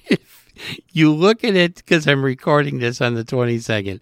[0.91, 3.99] you look at it because I'm recording this on the 22nd.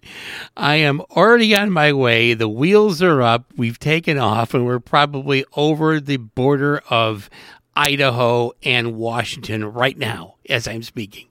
[0.56, 2.34] I am already on my way.
[2.34, 3.46] The wheels are up.
[3.56, 7.30] We've taken off, and we're probably over the border of
[7.76, 11.26] Idaho and Washington right now as I'm speaking.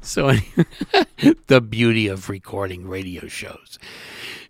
[0.00, 0.32] So,
[1.46, 3.78] the beauty of recording radio shows.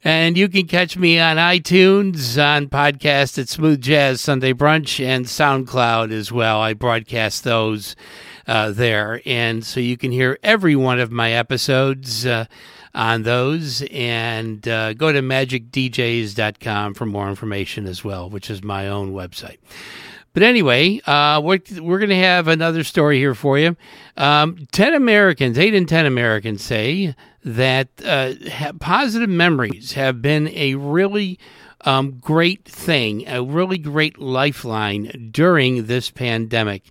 [0.05, 5.27] And you can catch me on iTunes, on podcast at Smooth Jazz Sunday Brunch, and
[5.27, 6.61] SoundCloud as well.
[6.61, 7.97] I broadcast those
[8.49, 9.21] uh, there.
[9.25, 12.47] And so you can hear every one of my episodes uh,
[12.95, 13.83] on those.
[13.93, 19.59] And uh, go to magicdjs.com for more information as well, which is my own website.
[20.33, 23.77] But anyway, uh, we're, we're going to have another story here for you.
[24.17, 30.49] Um, 10 Americans, 8 in 10 Americans say that uh, ha- positive memories have been
[30.49, 31.39] a really
[31.83, 36.85] um, great thing, a really great lifeline during this pandemic.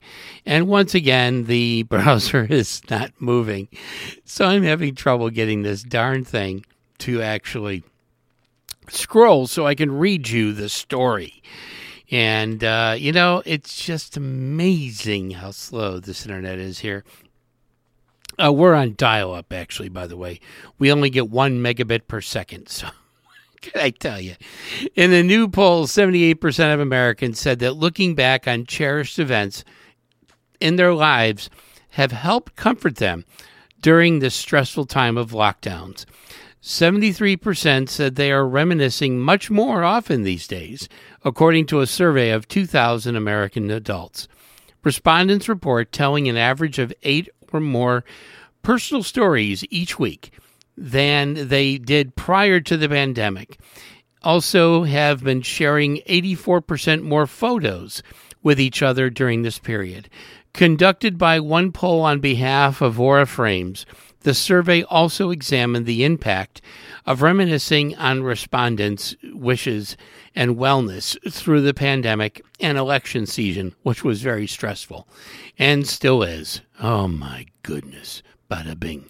[0.46, 3.68] And once again, the browser is not moving.
[4.26, 6.66] So I'm having trouble getting this darn thing
[7.00, 7.84] to actually
[8.90, 11.42] scroll so I can read you the story.
[12.10, 17.04] And, uh, you know, it's just amazing how slow this internet is here.
[18.42, 20.40] Uh, we're on dial up, actually, by the way.
[20.78, 22.70] We only get one megabit per second.
[22.78, 22.90] So,
[23.72, 24.36] can I tell you?
[24.96, 29.64] In the new poll, 78% of Americans said that looking back on cherished events
[30.60, 31.50] in their lives
[31.92, 33.26] have helped comfort them
[33.82, 36.06] during this stressful time of lockdowns.
[36.62, 40.90] 73% said they are reminiscing much more often these days,
[41.24, 44.28] according to a survey of 2,000 American adults.
[44.84, 48.04] Respondents report telling an average of eight or more
[48.64, 50.32] personal stories each week.
[50.78, 53.58] Than they did prior to the pandemic.
[54.24, 58.04] Also, have been sharing 84% more photos
[58.44, 60.10] with each other during this period.
[60.54, 63.86] Conducted by OnePoll on behalf of Aura Frames,
[64.22, 66.62] the survey also examined the impact
[67.06, 69.96] of reminiscing on respondents' wishes
[70.36, 75.08] and wellness through the pandemic and election season, which was very stressful
[75.58, 76.62] and still is.
[76.82, 78.22] Oh my goodness.
[78.50, 79.10] Bada bing.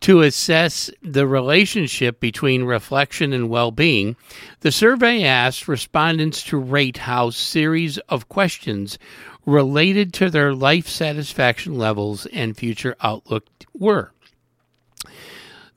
[0.00, 4.16] To assess the relationship between reflection and well being,
[4.60, 8.98] the survey asked respondents to rate how series of questions
[9.46, 14.12] related to their life satisfaction levels and future outlook were.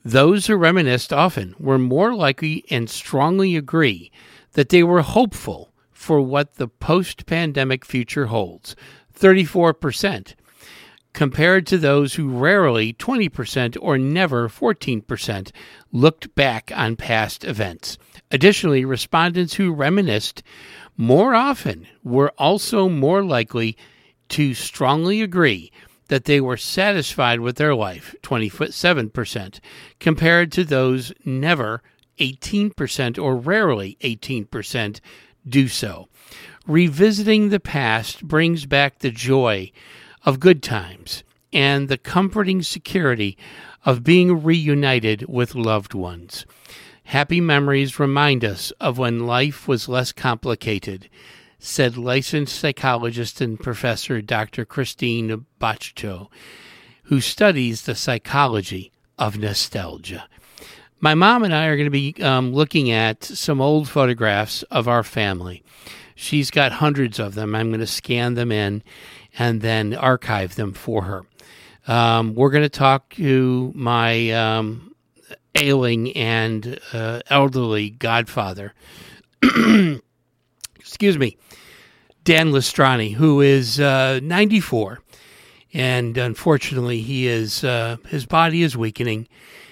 [0.04, 4.10] Those who reminisced often were more likely and strongly agree
[4.52, 8.74] that they were hopeful for what the post pandemic future holds
[9.14, 10.34] 34%,
[11.12, 15.50] compared to those who rarely 20% or never 14%
[15.92, 17.98] looked back on past events.
[18.30, 20.42] Additionally, respondents who reminisced
[20.96, 23.76] more often were also more likely
[24.28, 25.72] to strongly agree
[26.08, 29.60] that they were satisfied with their life, 27%,
[29.98, 31.82] compared to those never
[32.18, 35.00] 18% or rarely 18%
[35.48, 36.08] do so.
[36.66, 39.72] Revisiting the past brings back the joy
[40.24, 43.36] of good times and the comforting security
[43.84, 46.46] of being reunited with loved ones.
[47.04, 51.08] Happy memories remind us of when life was less complicated,
[51.58, 54.64] said licensed psychologist and professor Dr.
[54.64, 56.28] Krystine Batcho,
[57.04, 60.28] who studies the psychology of nostalgia.
[61.00, 64.86] My mom and I are going to be um, looking at some old photographs of
[64.86, 65.64] our family.
[66.14, 67.54] She's got hundreds of them.
[67.54, 68.82] I'm going to scan them in
[69.38, 71.22] and then archive them for her.
[71.86, 74.94] Um, we're going to talk to my um,
[75.54, 78.74] ailing and uh, elderly godfather.
[80.78, 81.36] Excuse me,
[82.24, 85.00] Dan Lestrani, who is uh, 94,
[85.72, 89.28] and unfortunately, he is uh, his body is weakening.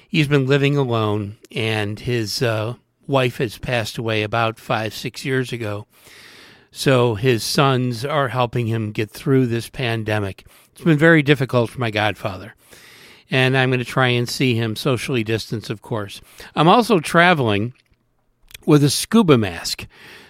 [0.09, 2.75] He's been living alone, and his uh,
[3.07, 5.87] wife has passed away about five, six years ago.
[6.71, 10.47] So his sons are helping him get through this pandemic.
[10.73, 12.55] It's been very difficult for my godfather.
[13.31, 16.21] And I'm going to try and see him socially distanced, of course.
[16.55, 17.75] I'm also traveling
[18.65, 19.87] with a scuba mask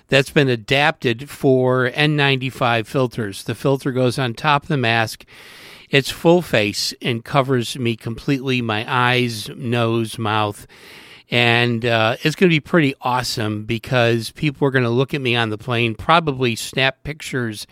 [0.08, 3.44] that's been adapted for N95 filters.
[3.44, 5.24] The filter goes on top of the mask.
[5.90, 10.66] It's full face and covers me completely my eyes, nose, mouth.
[11.30, 15.20] And uh, it's going to be pretty awesome because people are going to look at
[15.20, 17.66] me on the plane, probably snap pictures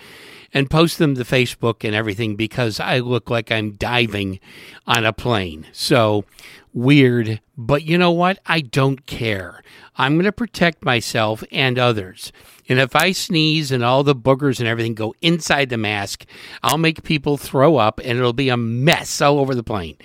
[0.53, 4.41] and post them to Facebook and everything because I look like I'm diving
[4.87, 5.67] on a plane.
[5.73, 6.25] So
[6.73, 8.39] weird, but you know what?
[8.47, 9.63] I don't care.
[9.97, 12.33] I'm going to protect myself and others.
[12.69, 16.27] And if I sneeze and all the boogers and everything go inside the mask,
[16.63, 19.97] I'll make people throw up and it'll be a mess all over the plane.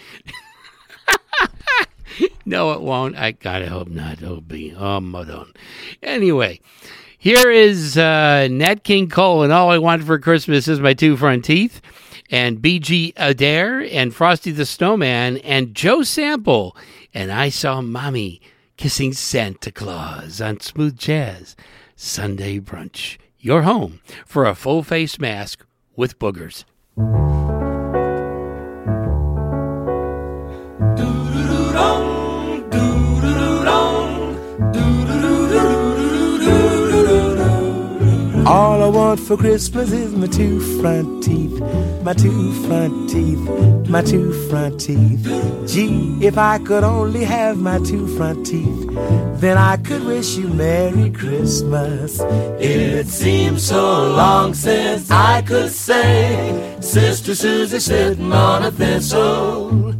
[2.45, 3.15] no, it won't.
[3.15, 4.21] I gotta hope not.
[4.21, 5.45] It'll be oh, mother.
[6.01, 6.59] Anyway,
[7.17, 11.17] here is uh, Nat King Cole, and all I wanted for Christmas is my two
[11.17, 11.81] front teeth,
[12.29, 16.75] and Beegie Adair, and Frosty the Snowman, and Joe Sample,
[17.13, 18.41] and I saw Mommy
[18.77, 21.55] kissing Santa Claus on Smooth Jazz
[21.95, 23.17] Sunday Brunch.
[23.39, 25.65] Your home for a full face mask
[25.95, 26.63] with boogers.
[38.51, 41.57] All I want for Christmas is my two front teeth,
[42.03, 43.39] my two front teeth,
[43.87, 45.23] my two front teeth.
[45.65, 48.89] Gee, if I could only have my two front teeth,
[49.39, 52.19] then I could wish you Merry Christmas.
[52.59, 59.93] It seems so long since I could say, Sister Susie sitting on a thistle.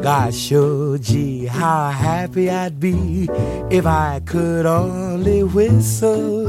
[0.00, 3.28] Gosh, oh gee, how happy I'd be
[3.68, 6.46] if I could only whistle.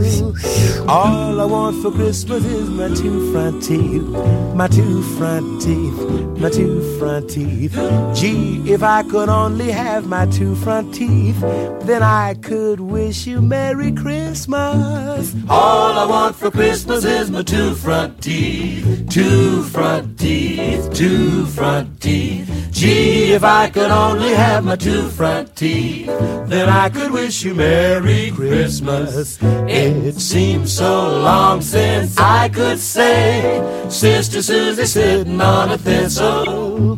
[0.87, 4.03] All I want for Christmas is my two front teeth,
[4.53, 5.99] my two front teeth,
[6.39, 7.73] my two front teeth.
[8.13, 11.39] Gee, if I could only have my two front teeth,
[11.87, 15.35] then I could wish you Merry Christmas.
[15.49, 22.01] All I want for Christmas is my two front teeth, two front teeth, two front
[22.01, 22.51] teeth.
[22.71, 26.07] Gee, if I could only have my two front teeth,
[26.47, 29.39] then I could wish you Merry Christmas.
[29.41, 36.95] It seems so long since I could say, Sister Susie sitting on a thistle.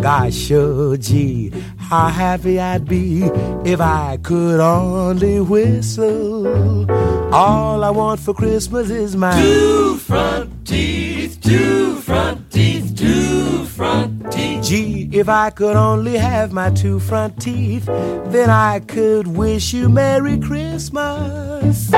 [0.00, 3.24] Gosh, oh gee, how happy I'd be
[3.64, 6.90] if I could only whistle.
[7.34, 14.30] All I want for Christmas is my Two front teeth, two front teeth, two front
[14.32, 14.64] teeth.
[14.64, 19.88] Gee, if I could only have my two front teeth, then I could wish you
[19.88, 21.90] Merry Christmas.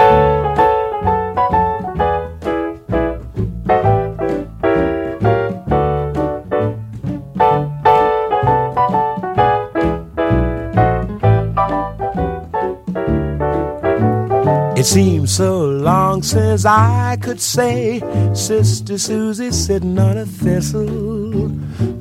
[14.77, 18.03] It seems so long since I could say
[18.35, 21.49] Sister Susie sitting on a thistle.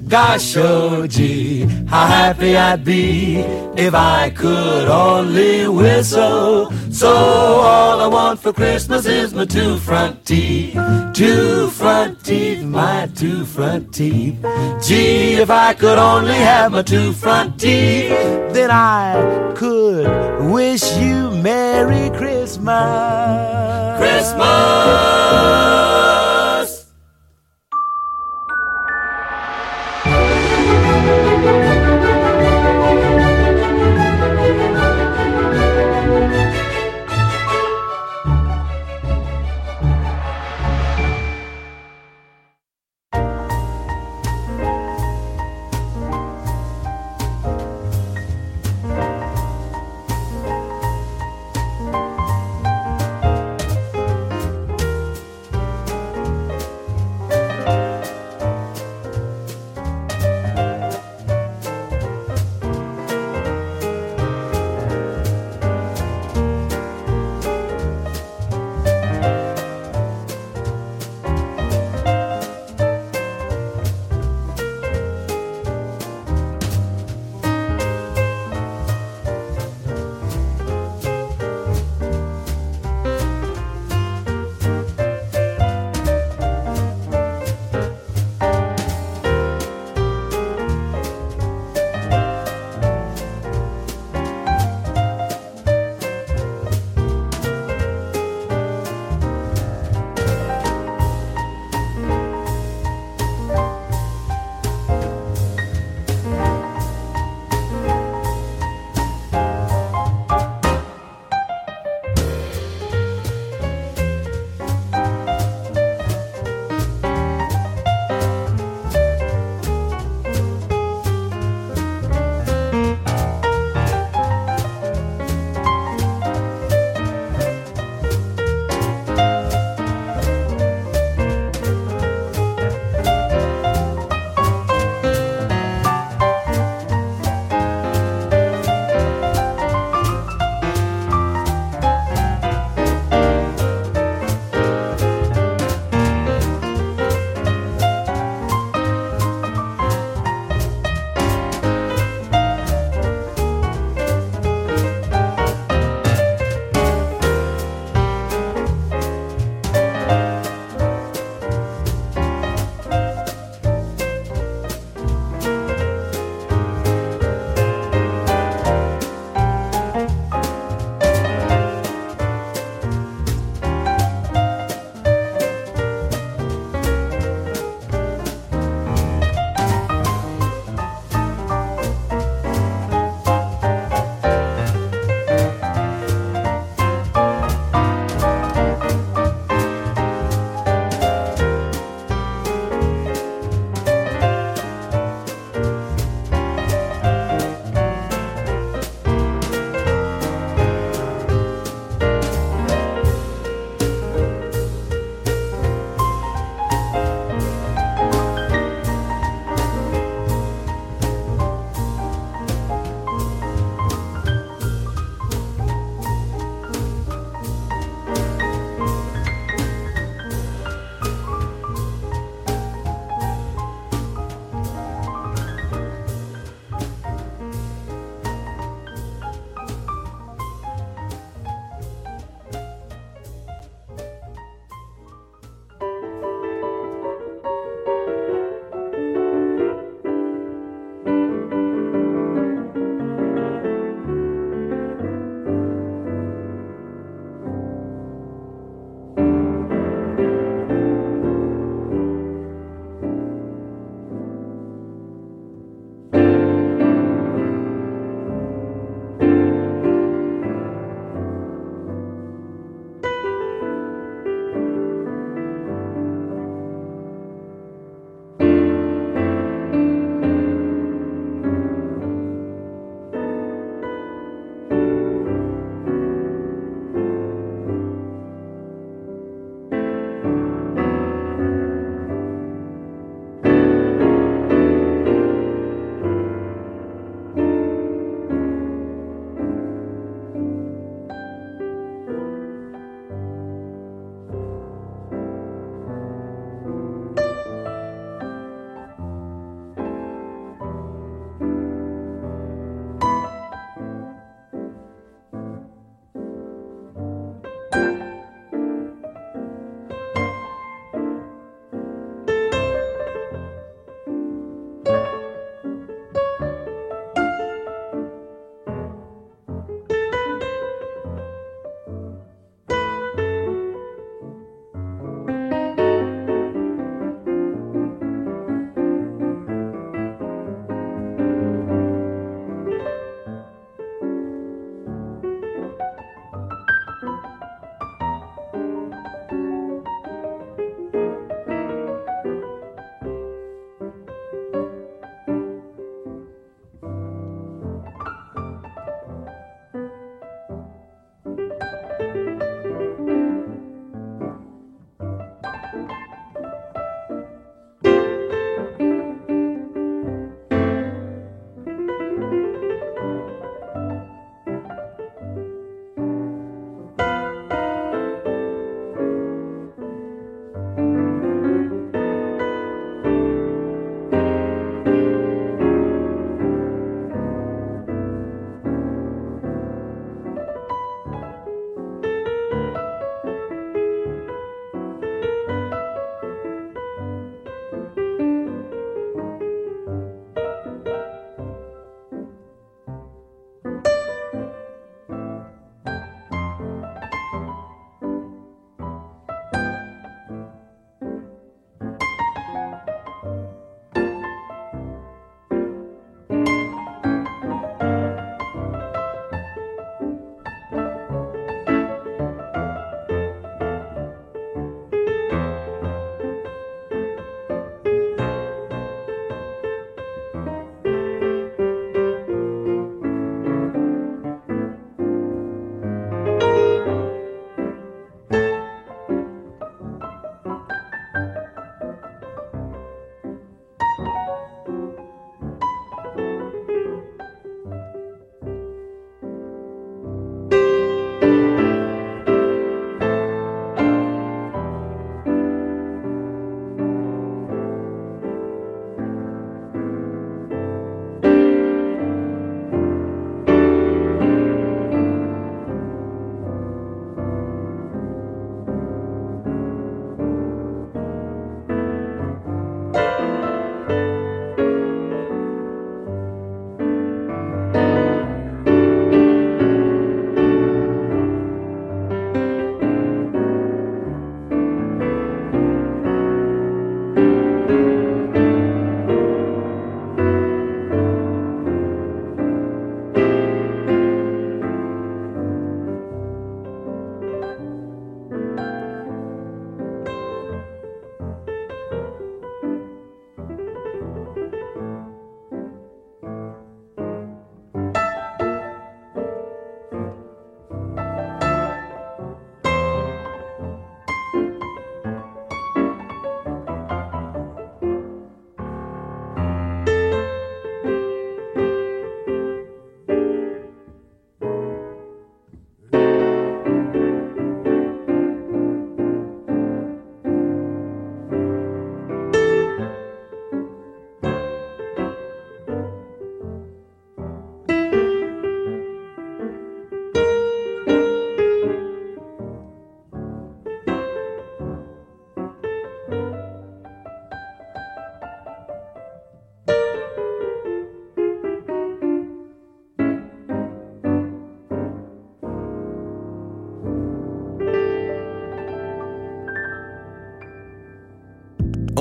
[0.08, 3.38] Gosh, oh gee, how happy I'd be
[3.76, 6.72] if I could only whistle.
[6.92, 10.78] So all I want for Christmas is my two front teeth,
[11.14, 14.38] two front teeth, my two front teeth.
[14.86, 18.10] Gee, if I could only have my two front teeth,
[18.54, 23.98] then I could wish you Merry Christmas.
[23.98, 25.95] Christmas!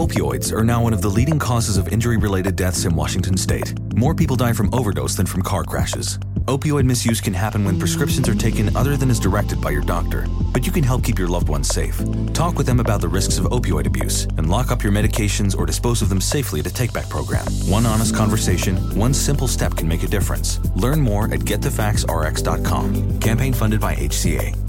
[0.04, 3.72] Opioids are now one of the leading causes of injury related deaths in Washington state.
[3.96, 6.18] More people die from overdose than from car crashes.
[6.44, 10.26] Opioid misuse can happen when prescriptions are taken other than as directed by your doctor,
[10.52, 12.02] but you can help keep your loved ones safe.
[12.34, 15.64] Talk with them about the risks of opioid abuse and lock up your medications or
[15.64, 17.46] dispose of them safely at a take back program.
[17.66, 20.60] One honest conversation, one simple step can make a difference.
[20.74, 23.20] Learn more at getthefactsrx.com.
[23.20, 24.63] Campaign funded by HCA.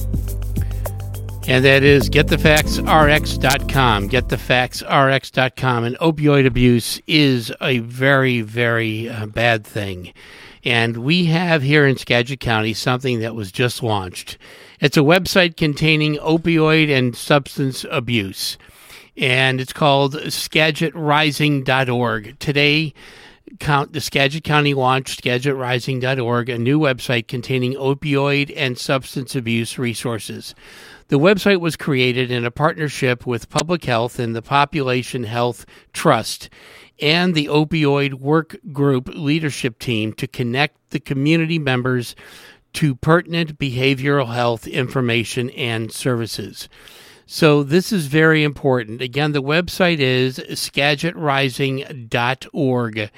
[1.48, 4.10] And that is getthefactsrx.com.
[4.10, 5.84] Getthefactsrx.com.
[5.84, 10.12] And opioid abuse is a very, very uh, bad thing.
[10.64, 14.40] And we have here in Skagit County something that was just launched.
[14.80, 18.58] It's a website containing opioid and substance abuse.
[19.16, 22.40] And it's called SkagitRising.org.
[22.40, 22.92] Today,
[23.60, 30.56] count the Skagit County launched SkagitRising.org, a new website containing opioid and substance abuse resources.
[31.08, 35.64] The website was created in a partnership with Public Health and the Population Health
[35.94, 36.50] Trust
[37.00, 42.16] and the Opioid Work Group leadership team to connect the community members
[42.74, 46.68] to pertinent behavioral health information and services.
[47.28, 49.02] So this is very important.
[49.02, 53.12] Again, the website is skagitrising.org.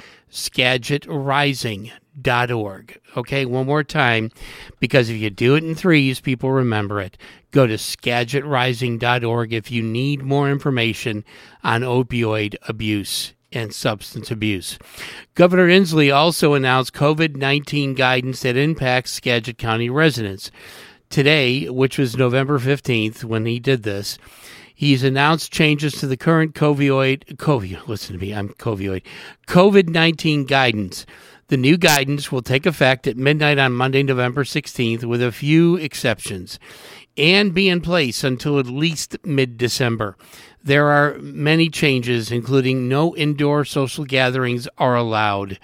[2.18, 3.00] Skagitrising.org.
[3.16, 4.32] Okay, one more time,
[4.80, 7.18] because if you do it in threes, people remember it.
[7.52, 11.24] Go to skagitrising.org if you need more information
[11.64, 14.78] on opioid abuse and substance abuse.
[15.36, 20.52] Governor Inslee also announced COVID 19 guidance that impacts Skagit County residents.
[21.10, 24.18] Today, which was November 15th when he did this,
[24.76, 29.02] he's announced changes to the current COVID, COVID listen to me, I'm COVID,
[29.48, 31.06] COVID 19 guidance.
[31.50, 35.78] The new guidance will take effect at midnight on Monday, November 16th, with a few
[35.78, 36.60] exceptions,
[37.16, 40.18] and be in place until at least mid December.
[40.62, 45.58] There are many changes, including no indoor social gatherings are allowed.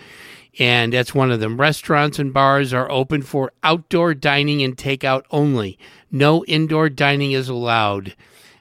[0.57, 1.59] And that's one of them.
[1.59, 5.77] Restaurants and bars are open for outdoor dining and takeout only.
[6.09, 8.15] No indoor dining is allowed.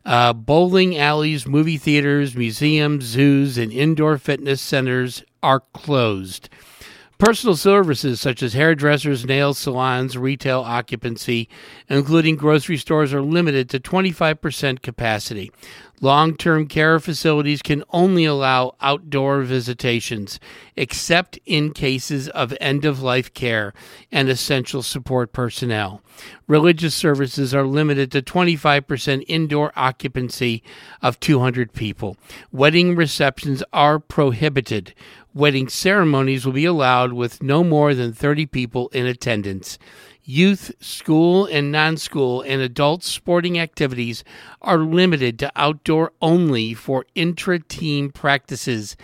[0.05, 6.49] Uh, bowling alleys, movie theaters, museums, zoos, and indoor fitness centers are closed.
[7.23, 11.49] Personal services such as hairdressers, nail salons, retail occupancy,
[11.89, 15.53] including grocery stores, are limited to 25% capacity.
[16.01, 20.41] Long term care facilities can only allow outdoor visitations,
[20.75, 23.73] except in cases of end of life care
[24.11, 26.03] and essential support personnel.
[26.49, 30.65] Religious services are limited to 25% indoor occupancy
[31.01, 32.17] of 200 people.
[32.51, 34.95] Wedding receptions are prohibited.
[35.35, 39.79] Wedding ceremonies will be allowed with no more than 30 people in attendance.
[40.25, 44.25] Youth, school, and non school and adult sporting activities
[44.61, 48.95] are limited to outdoor only for intra team practices,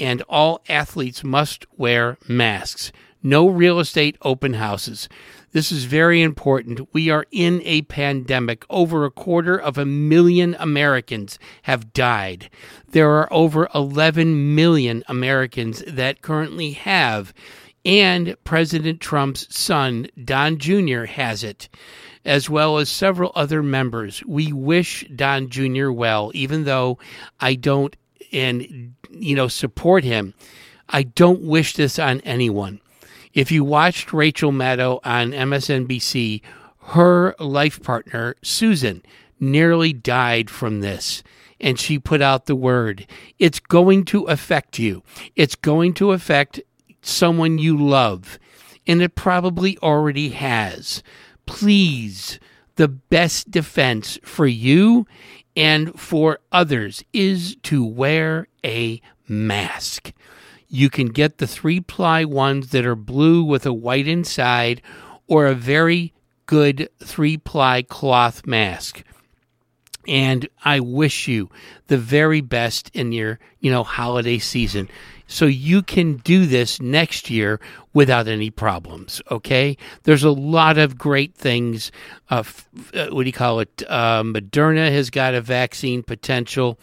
[0.00, 2.90] and all athletes must wear masks.
[3.22, 5.06] No real estate open houses.
[5.54, 6.92] This is very important.
[6.92, 8.66] We are in a pandemic.
[8.68, 12.50] Over a quarter of a million Americans have died.
[12.88, 17.32] There are over 11 million Americans that currently have
[17.84, 21.68] and President Trump's son, Don Jr., has it,
[22.24, 24.24] as well as several other members.
[24.26, 25.92] We wish Don Jr.
[25.92, 26.98] well, even though
[27.38, 27.94] I don't
[28.32, 30.34] and you know support him.
[30.88, 32.80] I don't wish this on anyone.
[33.34, 36.40] If you watched Rachel Maddow on MSNBC,
[36.86, 39.02] her life partner, Susan,
[39.40, 41.24] nearly died from this.
[41.60, 43.06] And she put out the word.
[43.40, 45.02] It's going to affect you.
[45.34, 46.60] It's going to affect
[47.02, 48.38] someone you love,
[48.86, 51.02] and it probably already has.
[51.46, 52.38] Please,
[52.76, 55.06] the best defense for you
[55.56, 60.12] and for others is to wear a mask.
[60.68, 64.82] You can get the three ply ones that are blue with a white inside,
[65.26, 66.12] or a very
[66.46, 69.02] good three ply cloth mask.
[70.06, 71.48] And I wish you
[71.86, 74.88] the very best in your, you know, holiday season
[75.26, 77.60] so you can do this next year
[77.92, 79.22] without any problems.
[79.30, 81.90] Okay, there's a lot of great things.
[82.30, 82.42] Uh,
[82.92, 83.82] uh, what do you call it?
[83.88, 86.78] Uh, Moderna has got a vaccine potential,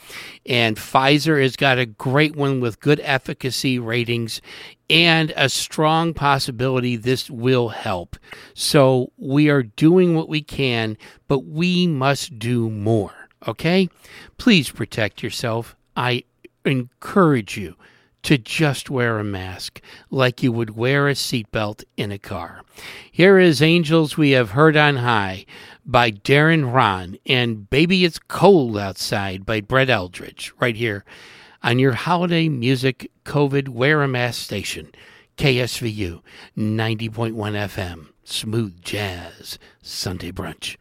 [0.45, 4.41] and Pfizer has got a great one with good efficacy ratings
[4.89, 8.17] and a strong possibility this will help.
[8.53, 10.97] So we are doing what we can,
[11.29, 13.13] but we must do more.
[13.47, 13.89] Okay,
[14.37, 15.75] please protect yourself.
[15.95, 16.25] I
[16.65, 17.75] encourage you
[18.23, 22.63] to just wear a mask like you would wear a seatbelt in a car.
[23.11, 25.45] Here is Angels We Have Heard on High
[25.85, 31.03] by Darren Rahn and Baby It's Cold Outside by Brett Eldredge right here
[31.63, 34.91] on your holiday music COVID wear a mask station,
[35.37, 36.21] KSVU
[36.57, 40.77] 90.1 FM, smooth jazz, Sunday brunch.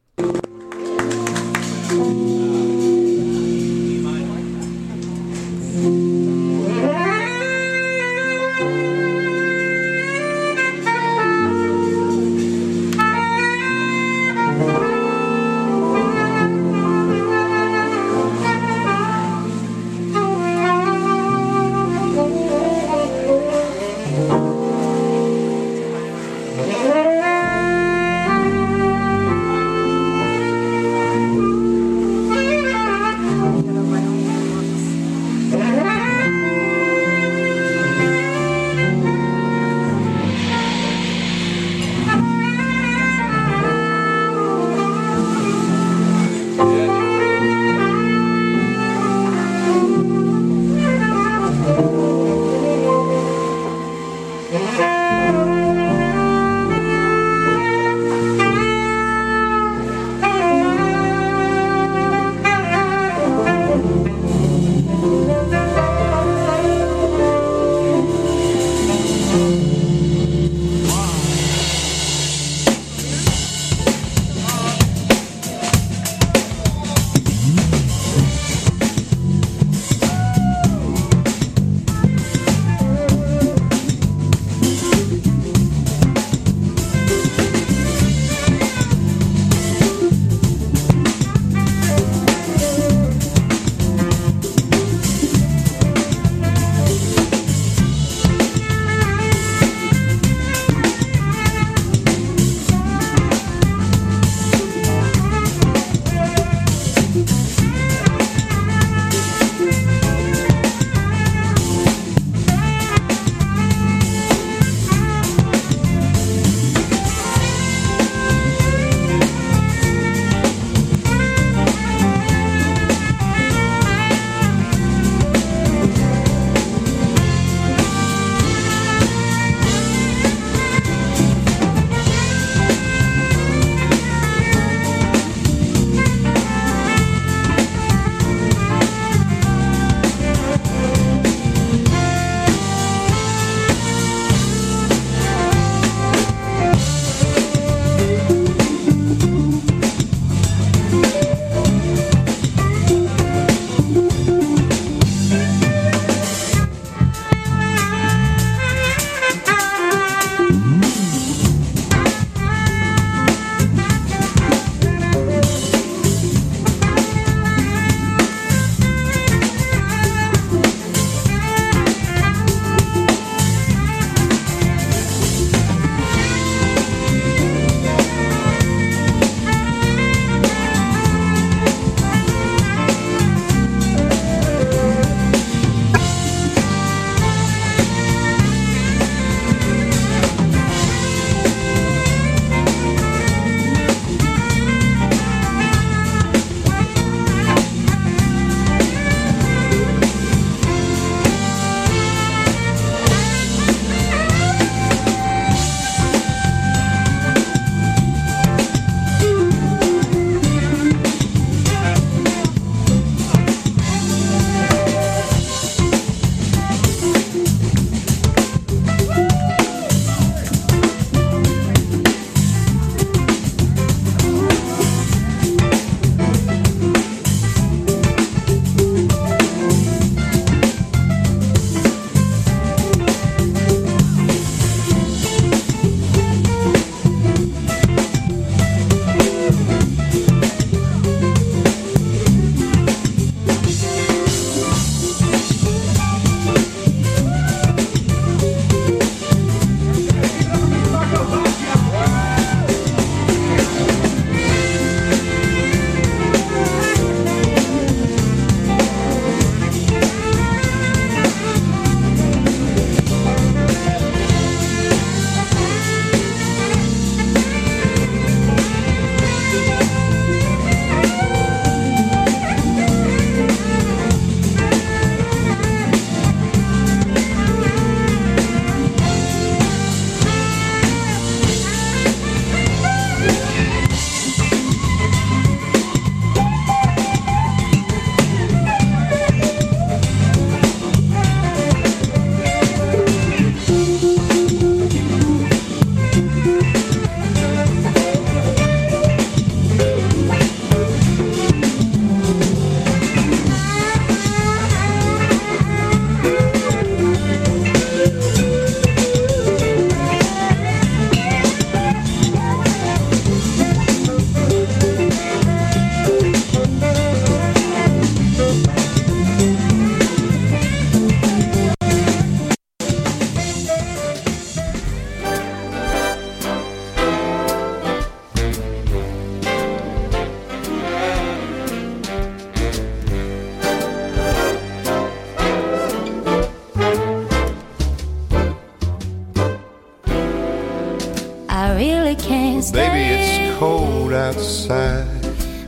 [344.35, 345.07] Outside.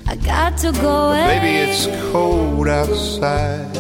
[0.07, 1.39] I got to go away.
[1.41, 3.73] Baby, it's cold outside.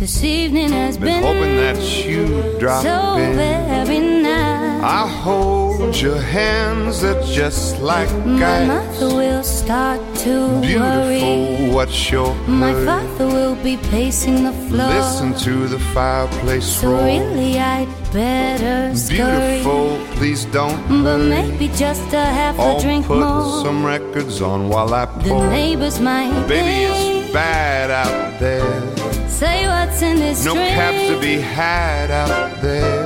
[0.00, 3.34] This evening has Been been, hoping that you'd drop so in.
[3.36, 4.82] very nice.
[4.82, 8.68] I hold your hands, they're just like My ice.
[8.68, 10.66] mother will start to worry.
[10.66, 12.86] Beautiful, what's your My hurry?
[12.86, 14.88] father will be pacing the floor.
[14.88, 17.04] Listen to the fireplace so roar.
[17.04, 17.88] really, I'd
[18.20, 19.60] better scurry.
[19.60, 23.62] Beautiful, please don't But maybe just a half I'll a drink put more.
[23.64, 25.42] some records on while I pour.
[25.42, 28.72] the neighbors might Baby, it's bad out there.
[29.28, 30.74] say what's in this No drink.
[30.76, 33.04] cabs to be had out there.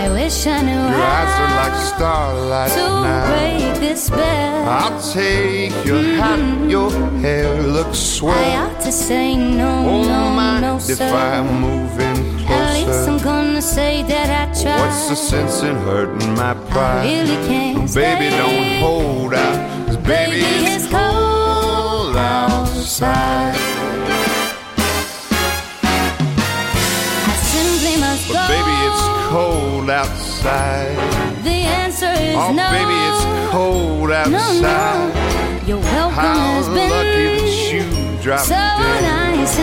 [0.00, 3.24] I wish I knew Your eyes are like starlight to now.
[3.32, 4.68] break this spell.
[4.68, 6.20] I'll take your mm-hmm.
[6.20, 6.90] hat, your
[7.24, 8.36] hair looks swell.
[8.36, 11.08] I ought to say no, Won't no, no, if sir.
[11.08, 12.16] I move in
[12.50, 13.45] At least I'm closer.
[13.56, 14.80] Gonna say that I tried.
[14.80, 17.06] What's the sense in hurting my pride?
[17.06, 19.86] I really can't Baby, don't hold out.
[19.86, 23.56] 'cause baby, Baby, it's cold outside.
[27.32, 28.44] I simply must But go.
[28.54, 30.96] baby, it's cold outside.
[31.42, 32.68] The answer is Oh, no.
[32.76, 33.24] baby, it's
[33.56, 34.60] cold outside.
[34.60, 35.12] No,
[35.66, 37.84] Your welcome How has been lucky that you
[38.22, 39.02] dropped so in.
[39.02, 39.58] nice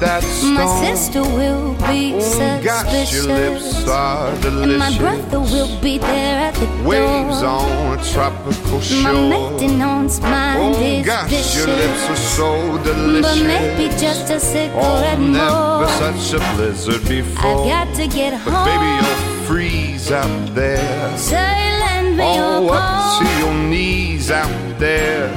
[0.00, 0.54] that storm.
[0.54, 3.12] My sister will be Oh, suspicious.
[3.14, 7.50] your lips are and my brother will be there at the Waves door.
[7.50, 9.12] on a tropical My shore.
[9.28, 11.56] maintenance mind Oh is gosh, vicious.
[11.56, 13.38] your lips are so delicious.
[13.38, 15.88] But maybe just a cigarette Oh, never more.
[16.04, 17.64] such a blizzard before.
[17.64, 18.66] I've got to get But home.
[18.68, 21.18] baby, you'll freeze out there.
[21.18, 25.30] Say, lend me Oh, your up to your knees out there.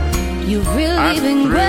[0.46, 1.62] You've really I been great,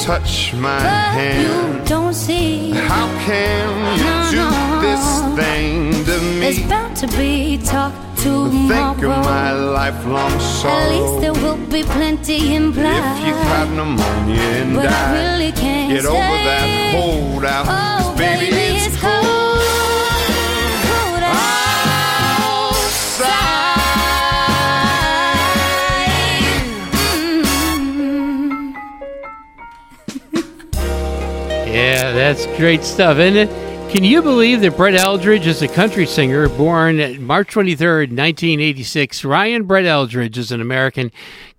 [0.00, 1.42] touch my but hand.
[1.42, 2.70] you don't see.
[2.70, 4.80] How can you No, do no.
[4.86, 5.04] this
[5.38, 6.66] thing to There's me?
[6.68, 8.94] bound to be talk tomorrow.
[8.94, 10.74] Think of my lifelong sorrow.
[10.74, 13.18] At least there will be plenty in implied.
[13.20, 17.66] If you caught pneumonia and but I really can't get over that hold out.
[17.68, 19.21] Oh, baby, it's cold
[31.82, 33.90] Yeah, that's great stuff, isn't it?
[33.90, 39.24] Can you believe that Brett Eldredge is a country singer born March 23rd, 1986?
[39.24, 41.10] Ryan Brett Eldredge is an American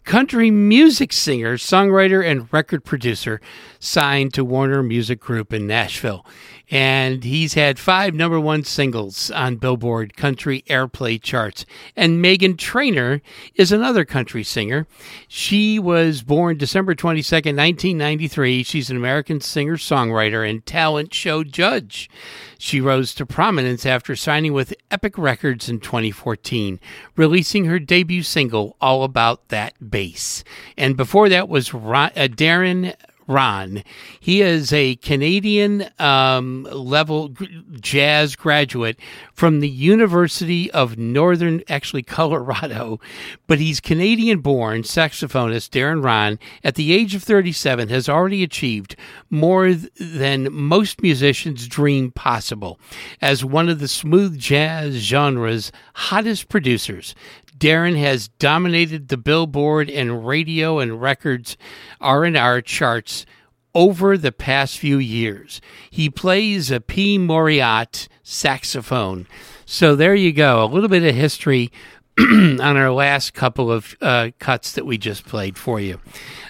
[0.05, 3.41] country music singer, songwriter, and record producer
[3.79, 6.25] signed to Warner Music Group in Nashville.
[6.73, 11.67] And he's had five number one singles on Billboard country airplay charts.
[11.95, 13.21] And Meghan Trainor
[13.53, 14.87] is another country singer.
[15.27, 18.63] She was born December 22nd, 1993.
[18.63, 22.09] She's an American singer songwriter and talent show judge.
[22.57, 26.79] She rose to prominence after signing with Epic Records in 2014,
[27.15, 30.43] releasing her debut single, All About That Bass.
[30.75, 32.95] And before that was Rahn, uh, Darren
[33.27, 33.83] Rahn.
[34.19, 37.33] He is a Canadian um, level
[37.79, 38.99] jazz graduate
[39.33, 42.99] from the University of Northern, actually Colorado,
[43.47, 46.39] but he's Canadian born saxophonist Darren Rahn.
[46.63, 48.95] At the age of 37, has already achieved
[49.29, 52.79] more th- than most musicians dream possible
[53.21, 57.15] as one of the smooth jazz genre's hottest producers.
[57.63, 61.55] Darren has dominated the Billboard and radio and records
[62.01, 63.25] R&R charts
[63.73, 65.61] over the past few years.
[65.89, 67.17] He plays a P.
[67.17, 69.27] Mauriat saxophone.
[69.65, 71.71] So there you go, a little bit of history
[72.19, 76.01] on our last couple of uh, cuts that we just played for you.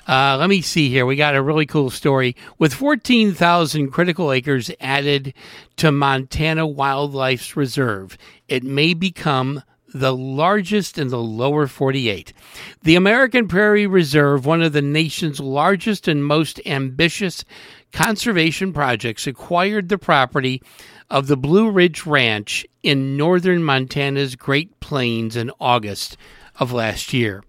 [0.07, 1.05] Uh, let me see here.
[1.05, 2.35] We got a really cool story.
[2.57, 5.35] With 14,000 critical acres added
[5.75, 8.17] to Montana Wildlife's Reserve,
[8.47, 9.61] it may become
[9.93, 12.33] the largest in the lower 48.
[12.81, 17.45] The American Prairie Reserve, one of the nation's largest and most ambitious
[17.91, 20.61] conservation projects, acquired the property
[21.09, 26.17] of the Blue Ridge Ranch in northern Montana's Great Plains in August
[26.59, 27.43] of last year.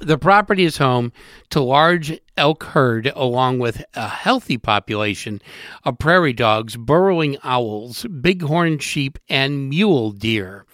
[0.00, 1.12] The property is home
[1.50, 5.40] to large elk herd along with a healthy population
[5.84, 10.66] of prairie dogs, burrowing owls, bighorn sheep, and mule deer.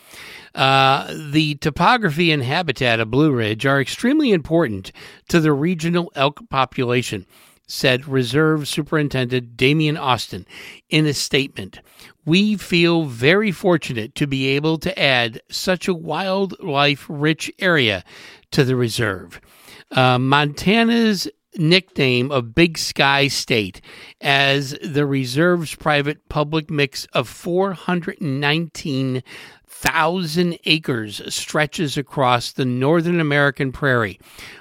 [0.58, 4.90] Uh, the topography and habitat of Blue Ridge are extremely important
[5.28, 7.26] to the regional elk population,
[7.68, 10.44] said Reserve Superintendent Damien Austin
[10.90, 11.78] in a statement.
[12.24, 18.02] We feel very fortunate to be able to add such a wildlife rich area
[18.50, 19.40] to the reserve.
[19.92, 23.80] Uh, Montana's nickname of Big Sky State
[24.20, 29.22] as the reserve's private public mix of 419
[29.80, 34.18] thousand acres stretches across the northern American prairie,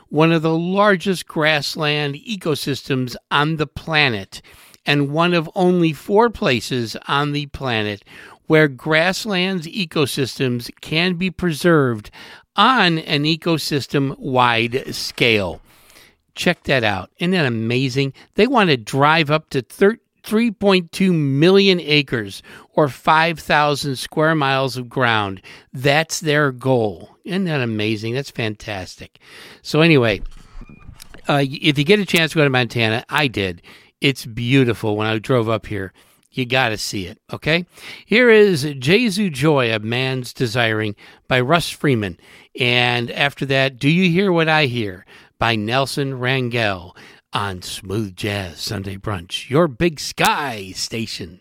[0.10, 4.44] one of the largest grassland ecosystems on the planet,
[4.86, 8.04] and one of only four places on the planet
[8.46, 12.12] where grasslands ecosystems can be preserved
[12.56, 15.62] on an ecosystem wide scale.
[16.36, 17.10] Check that out.
[17.18, 18.14] Isn't that amazing?
[18.36, 22.44] They want to drive up to 13 3.2 million acres
[22.74, 25.42] or 5,000 square miles of ground.
[25.72, 27.18] That's their goal.
[27.24, 28.14] Isn't that amazing?
[28.14, 29.20] That's fantastic.
[29.62, 30.22] So, anyway,
[31.30, 33.62] uh, if you get a chance to go to Montana, I did.
[34.02, 35.94] It's beautiful when I drove up here.
[36.32, 37.66] You got to see it, okay?
[38.06, 40.96] Here is Jesu Joy of Man's Desiring
[41.28, 42.20] by Russ Freeman.
[42.60, 45.06] And after that, Do You Hear What I Hear
[45.40, 46.96] by Nelson Rangell
[47.38, 51.40] on Smooth Jazz Sunday Brunch, your big sky station.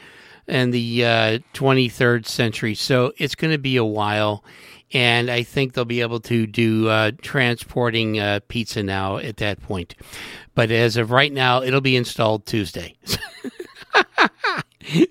[0.48, 4.42] and the uh, 23rd century, so it's going to be a while.
[4.92, 9.62] And I think they'll be able to do uh, transporting uh, pizza now at that
[9.62, 9.94] point.
[10.54, 12.96] But as of right now, it'll be installed Tuesday.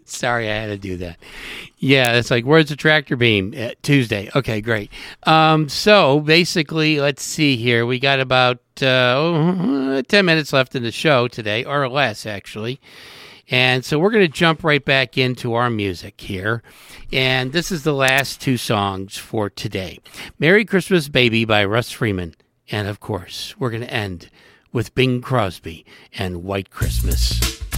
[0.05, 1.17] Sorry, I had to do that.
[1.77, 3.53] Yeah, it's like, where's the tractor beam?
[3.57, 4.29] Uh, Tuesday.
[4.35, 4.91] Okay, great.
[5.23, 7.85] Um, so basically, let's see here.
[7.85, 12.81] We got about uh, 10 minutes left in the show today, or less, actually.
[13.49, 16.61] And so we're going to jump right back into our music here.
[17.11, 19.99] And this is the last two songs for today
[20.37, 22.35] Merry Christmas Baby by Russ Freeman.
[22.71, 24.29] And of course, we're going to end
[24.71, 27.68] with Bing Crosby and White Christmas.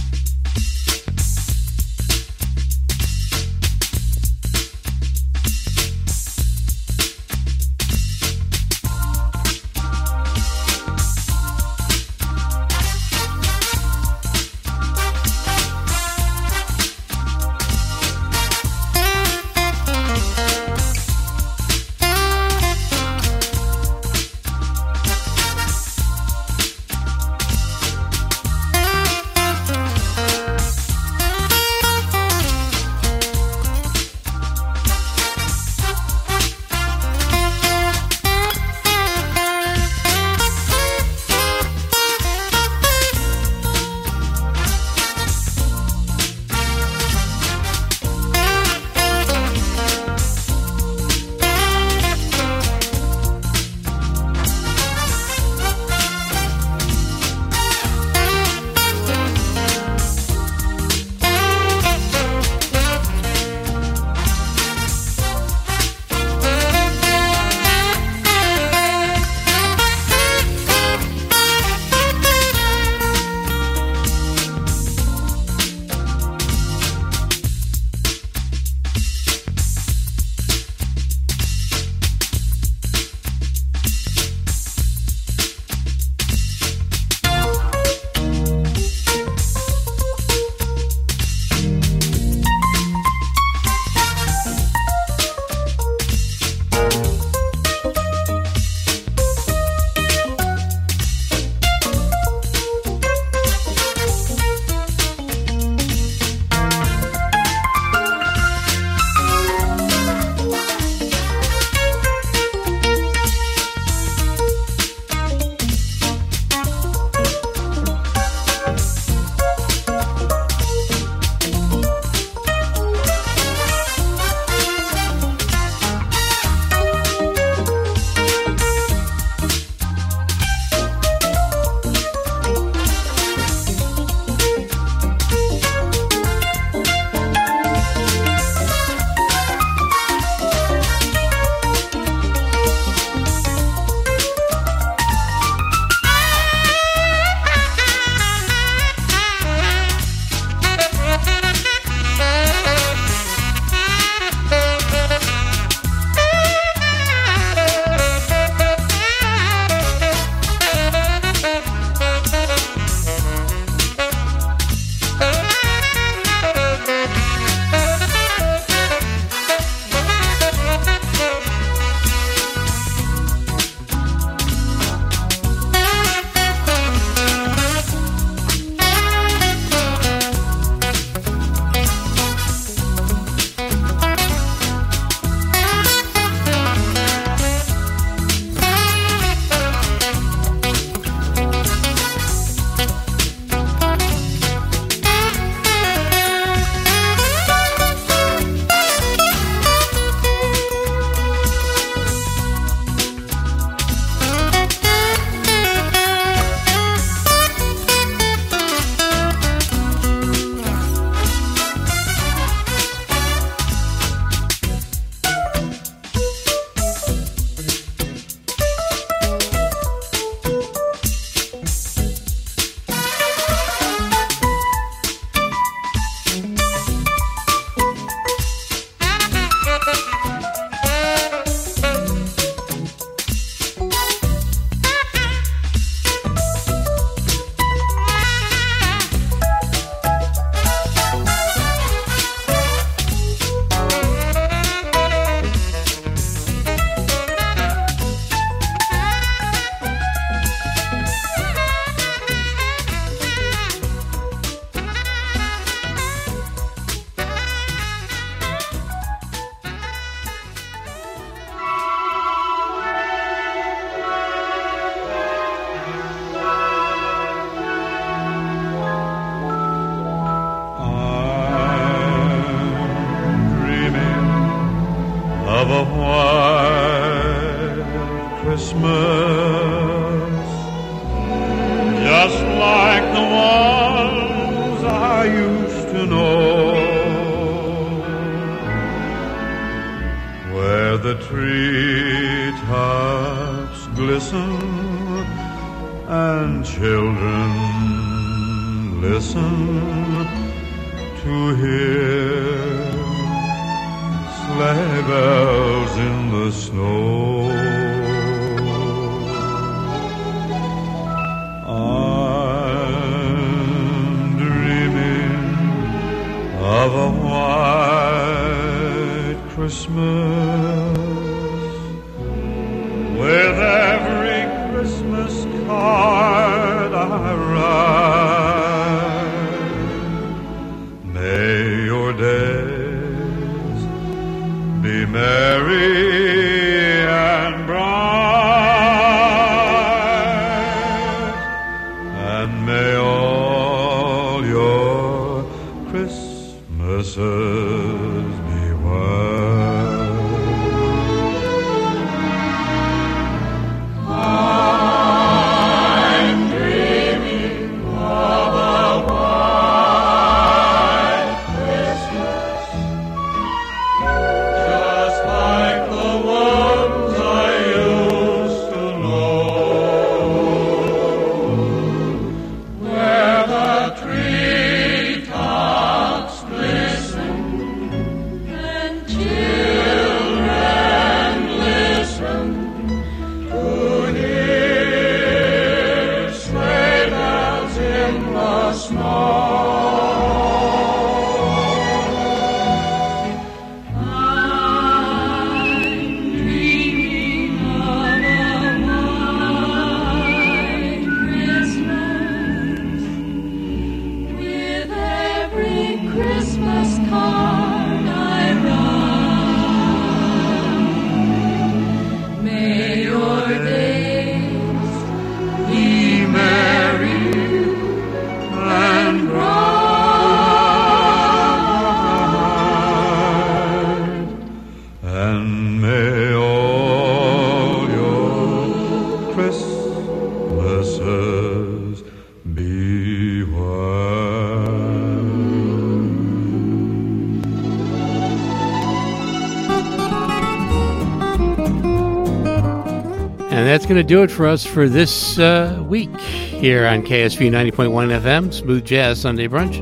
[444.02, 448.84] To do it for us for this uh, week here on KSV 90.1 FM, Smooth
[448.84, 449.80] Jazz Sunday Brunch.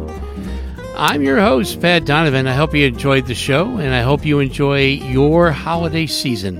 [0.94, 2.46] I'm your host, Pat Donovan.
[2.46, 6.58] I hope you enjoyed the show, and I hope you enjoy your holiday season.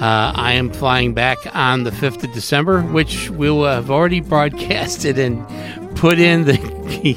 [0.00, 5.18] Uh, I am flying back on the 5th of December, which we'll have already broadcasted
[5.18, 5.46] and
[5.96, 7.16] put in the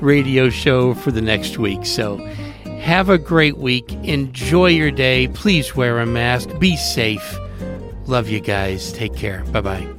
[0.00, 1.86] radio show for the next week.
[1.86, 2.16] So
[2.80, 3.92] have a great week.
[4.02, 5.28] Enjoy your day.
[5.28, 6.48] Please wear a mask.
[6.58, 7.35] Be safe.
[8.06, 8.92] Love you guys.
[8.92, 9.42] Take care.
[9.52, 9.95] Bye bye.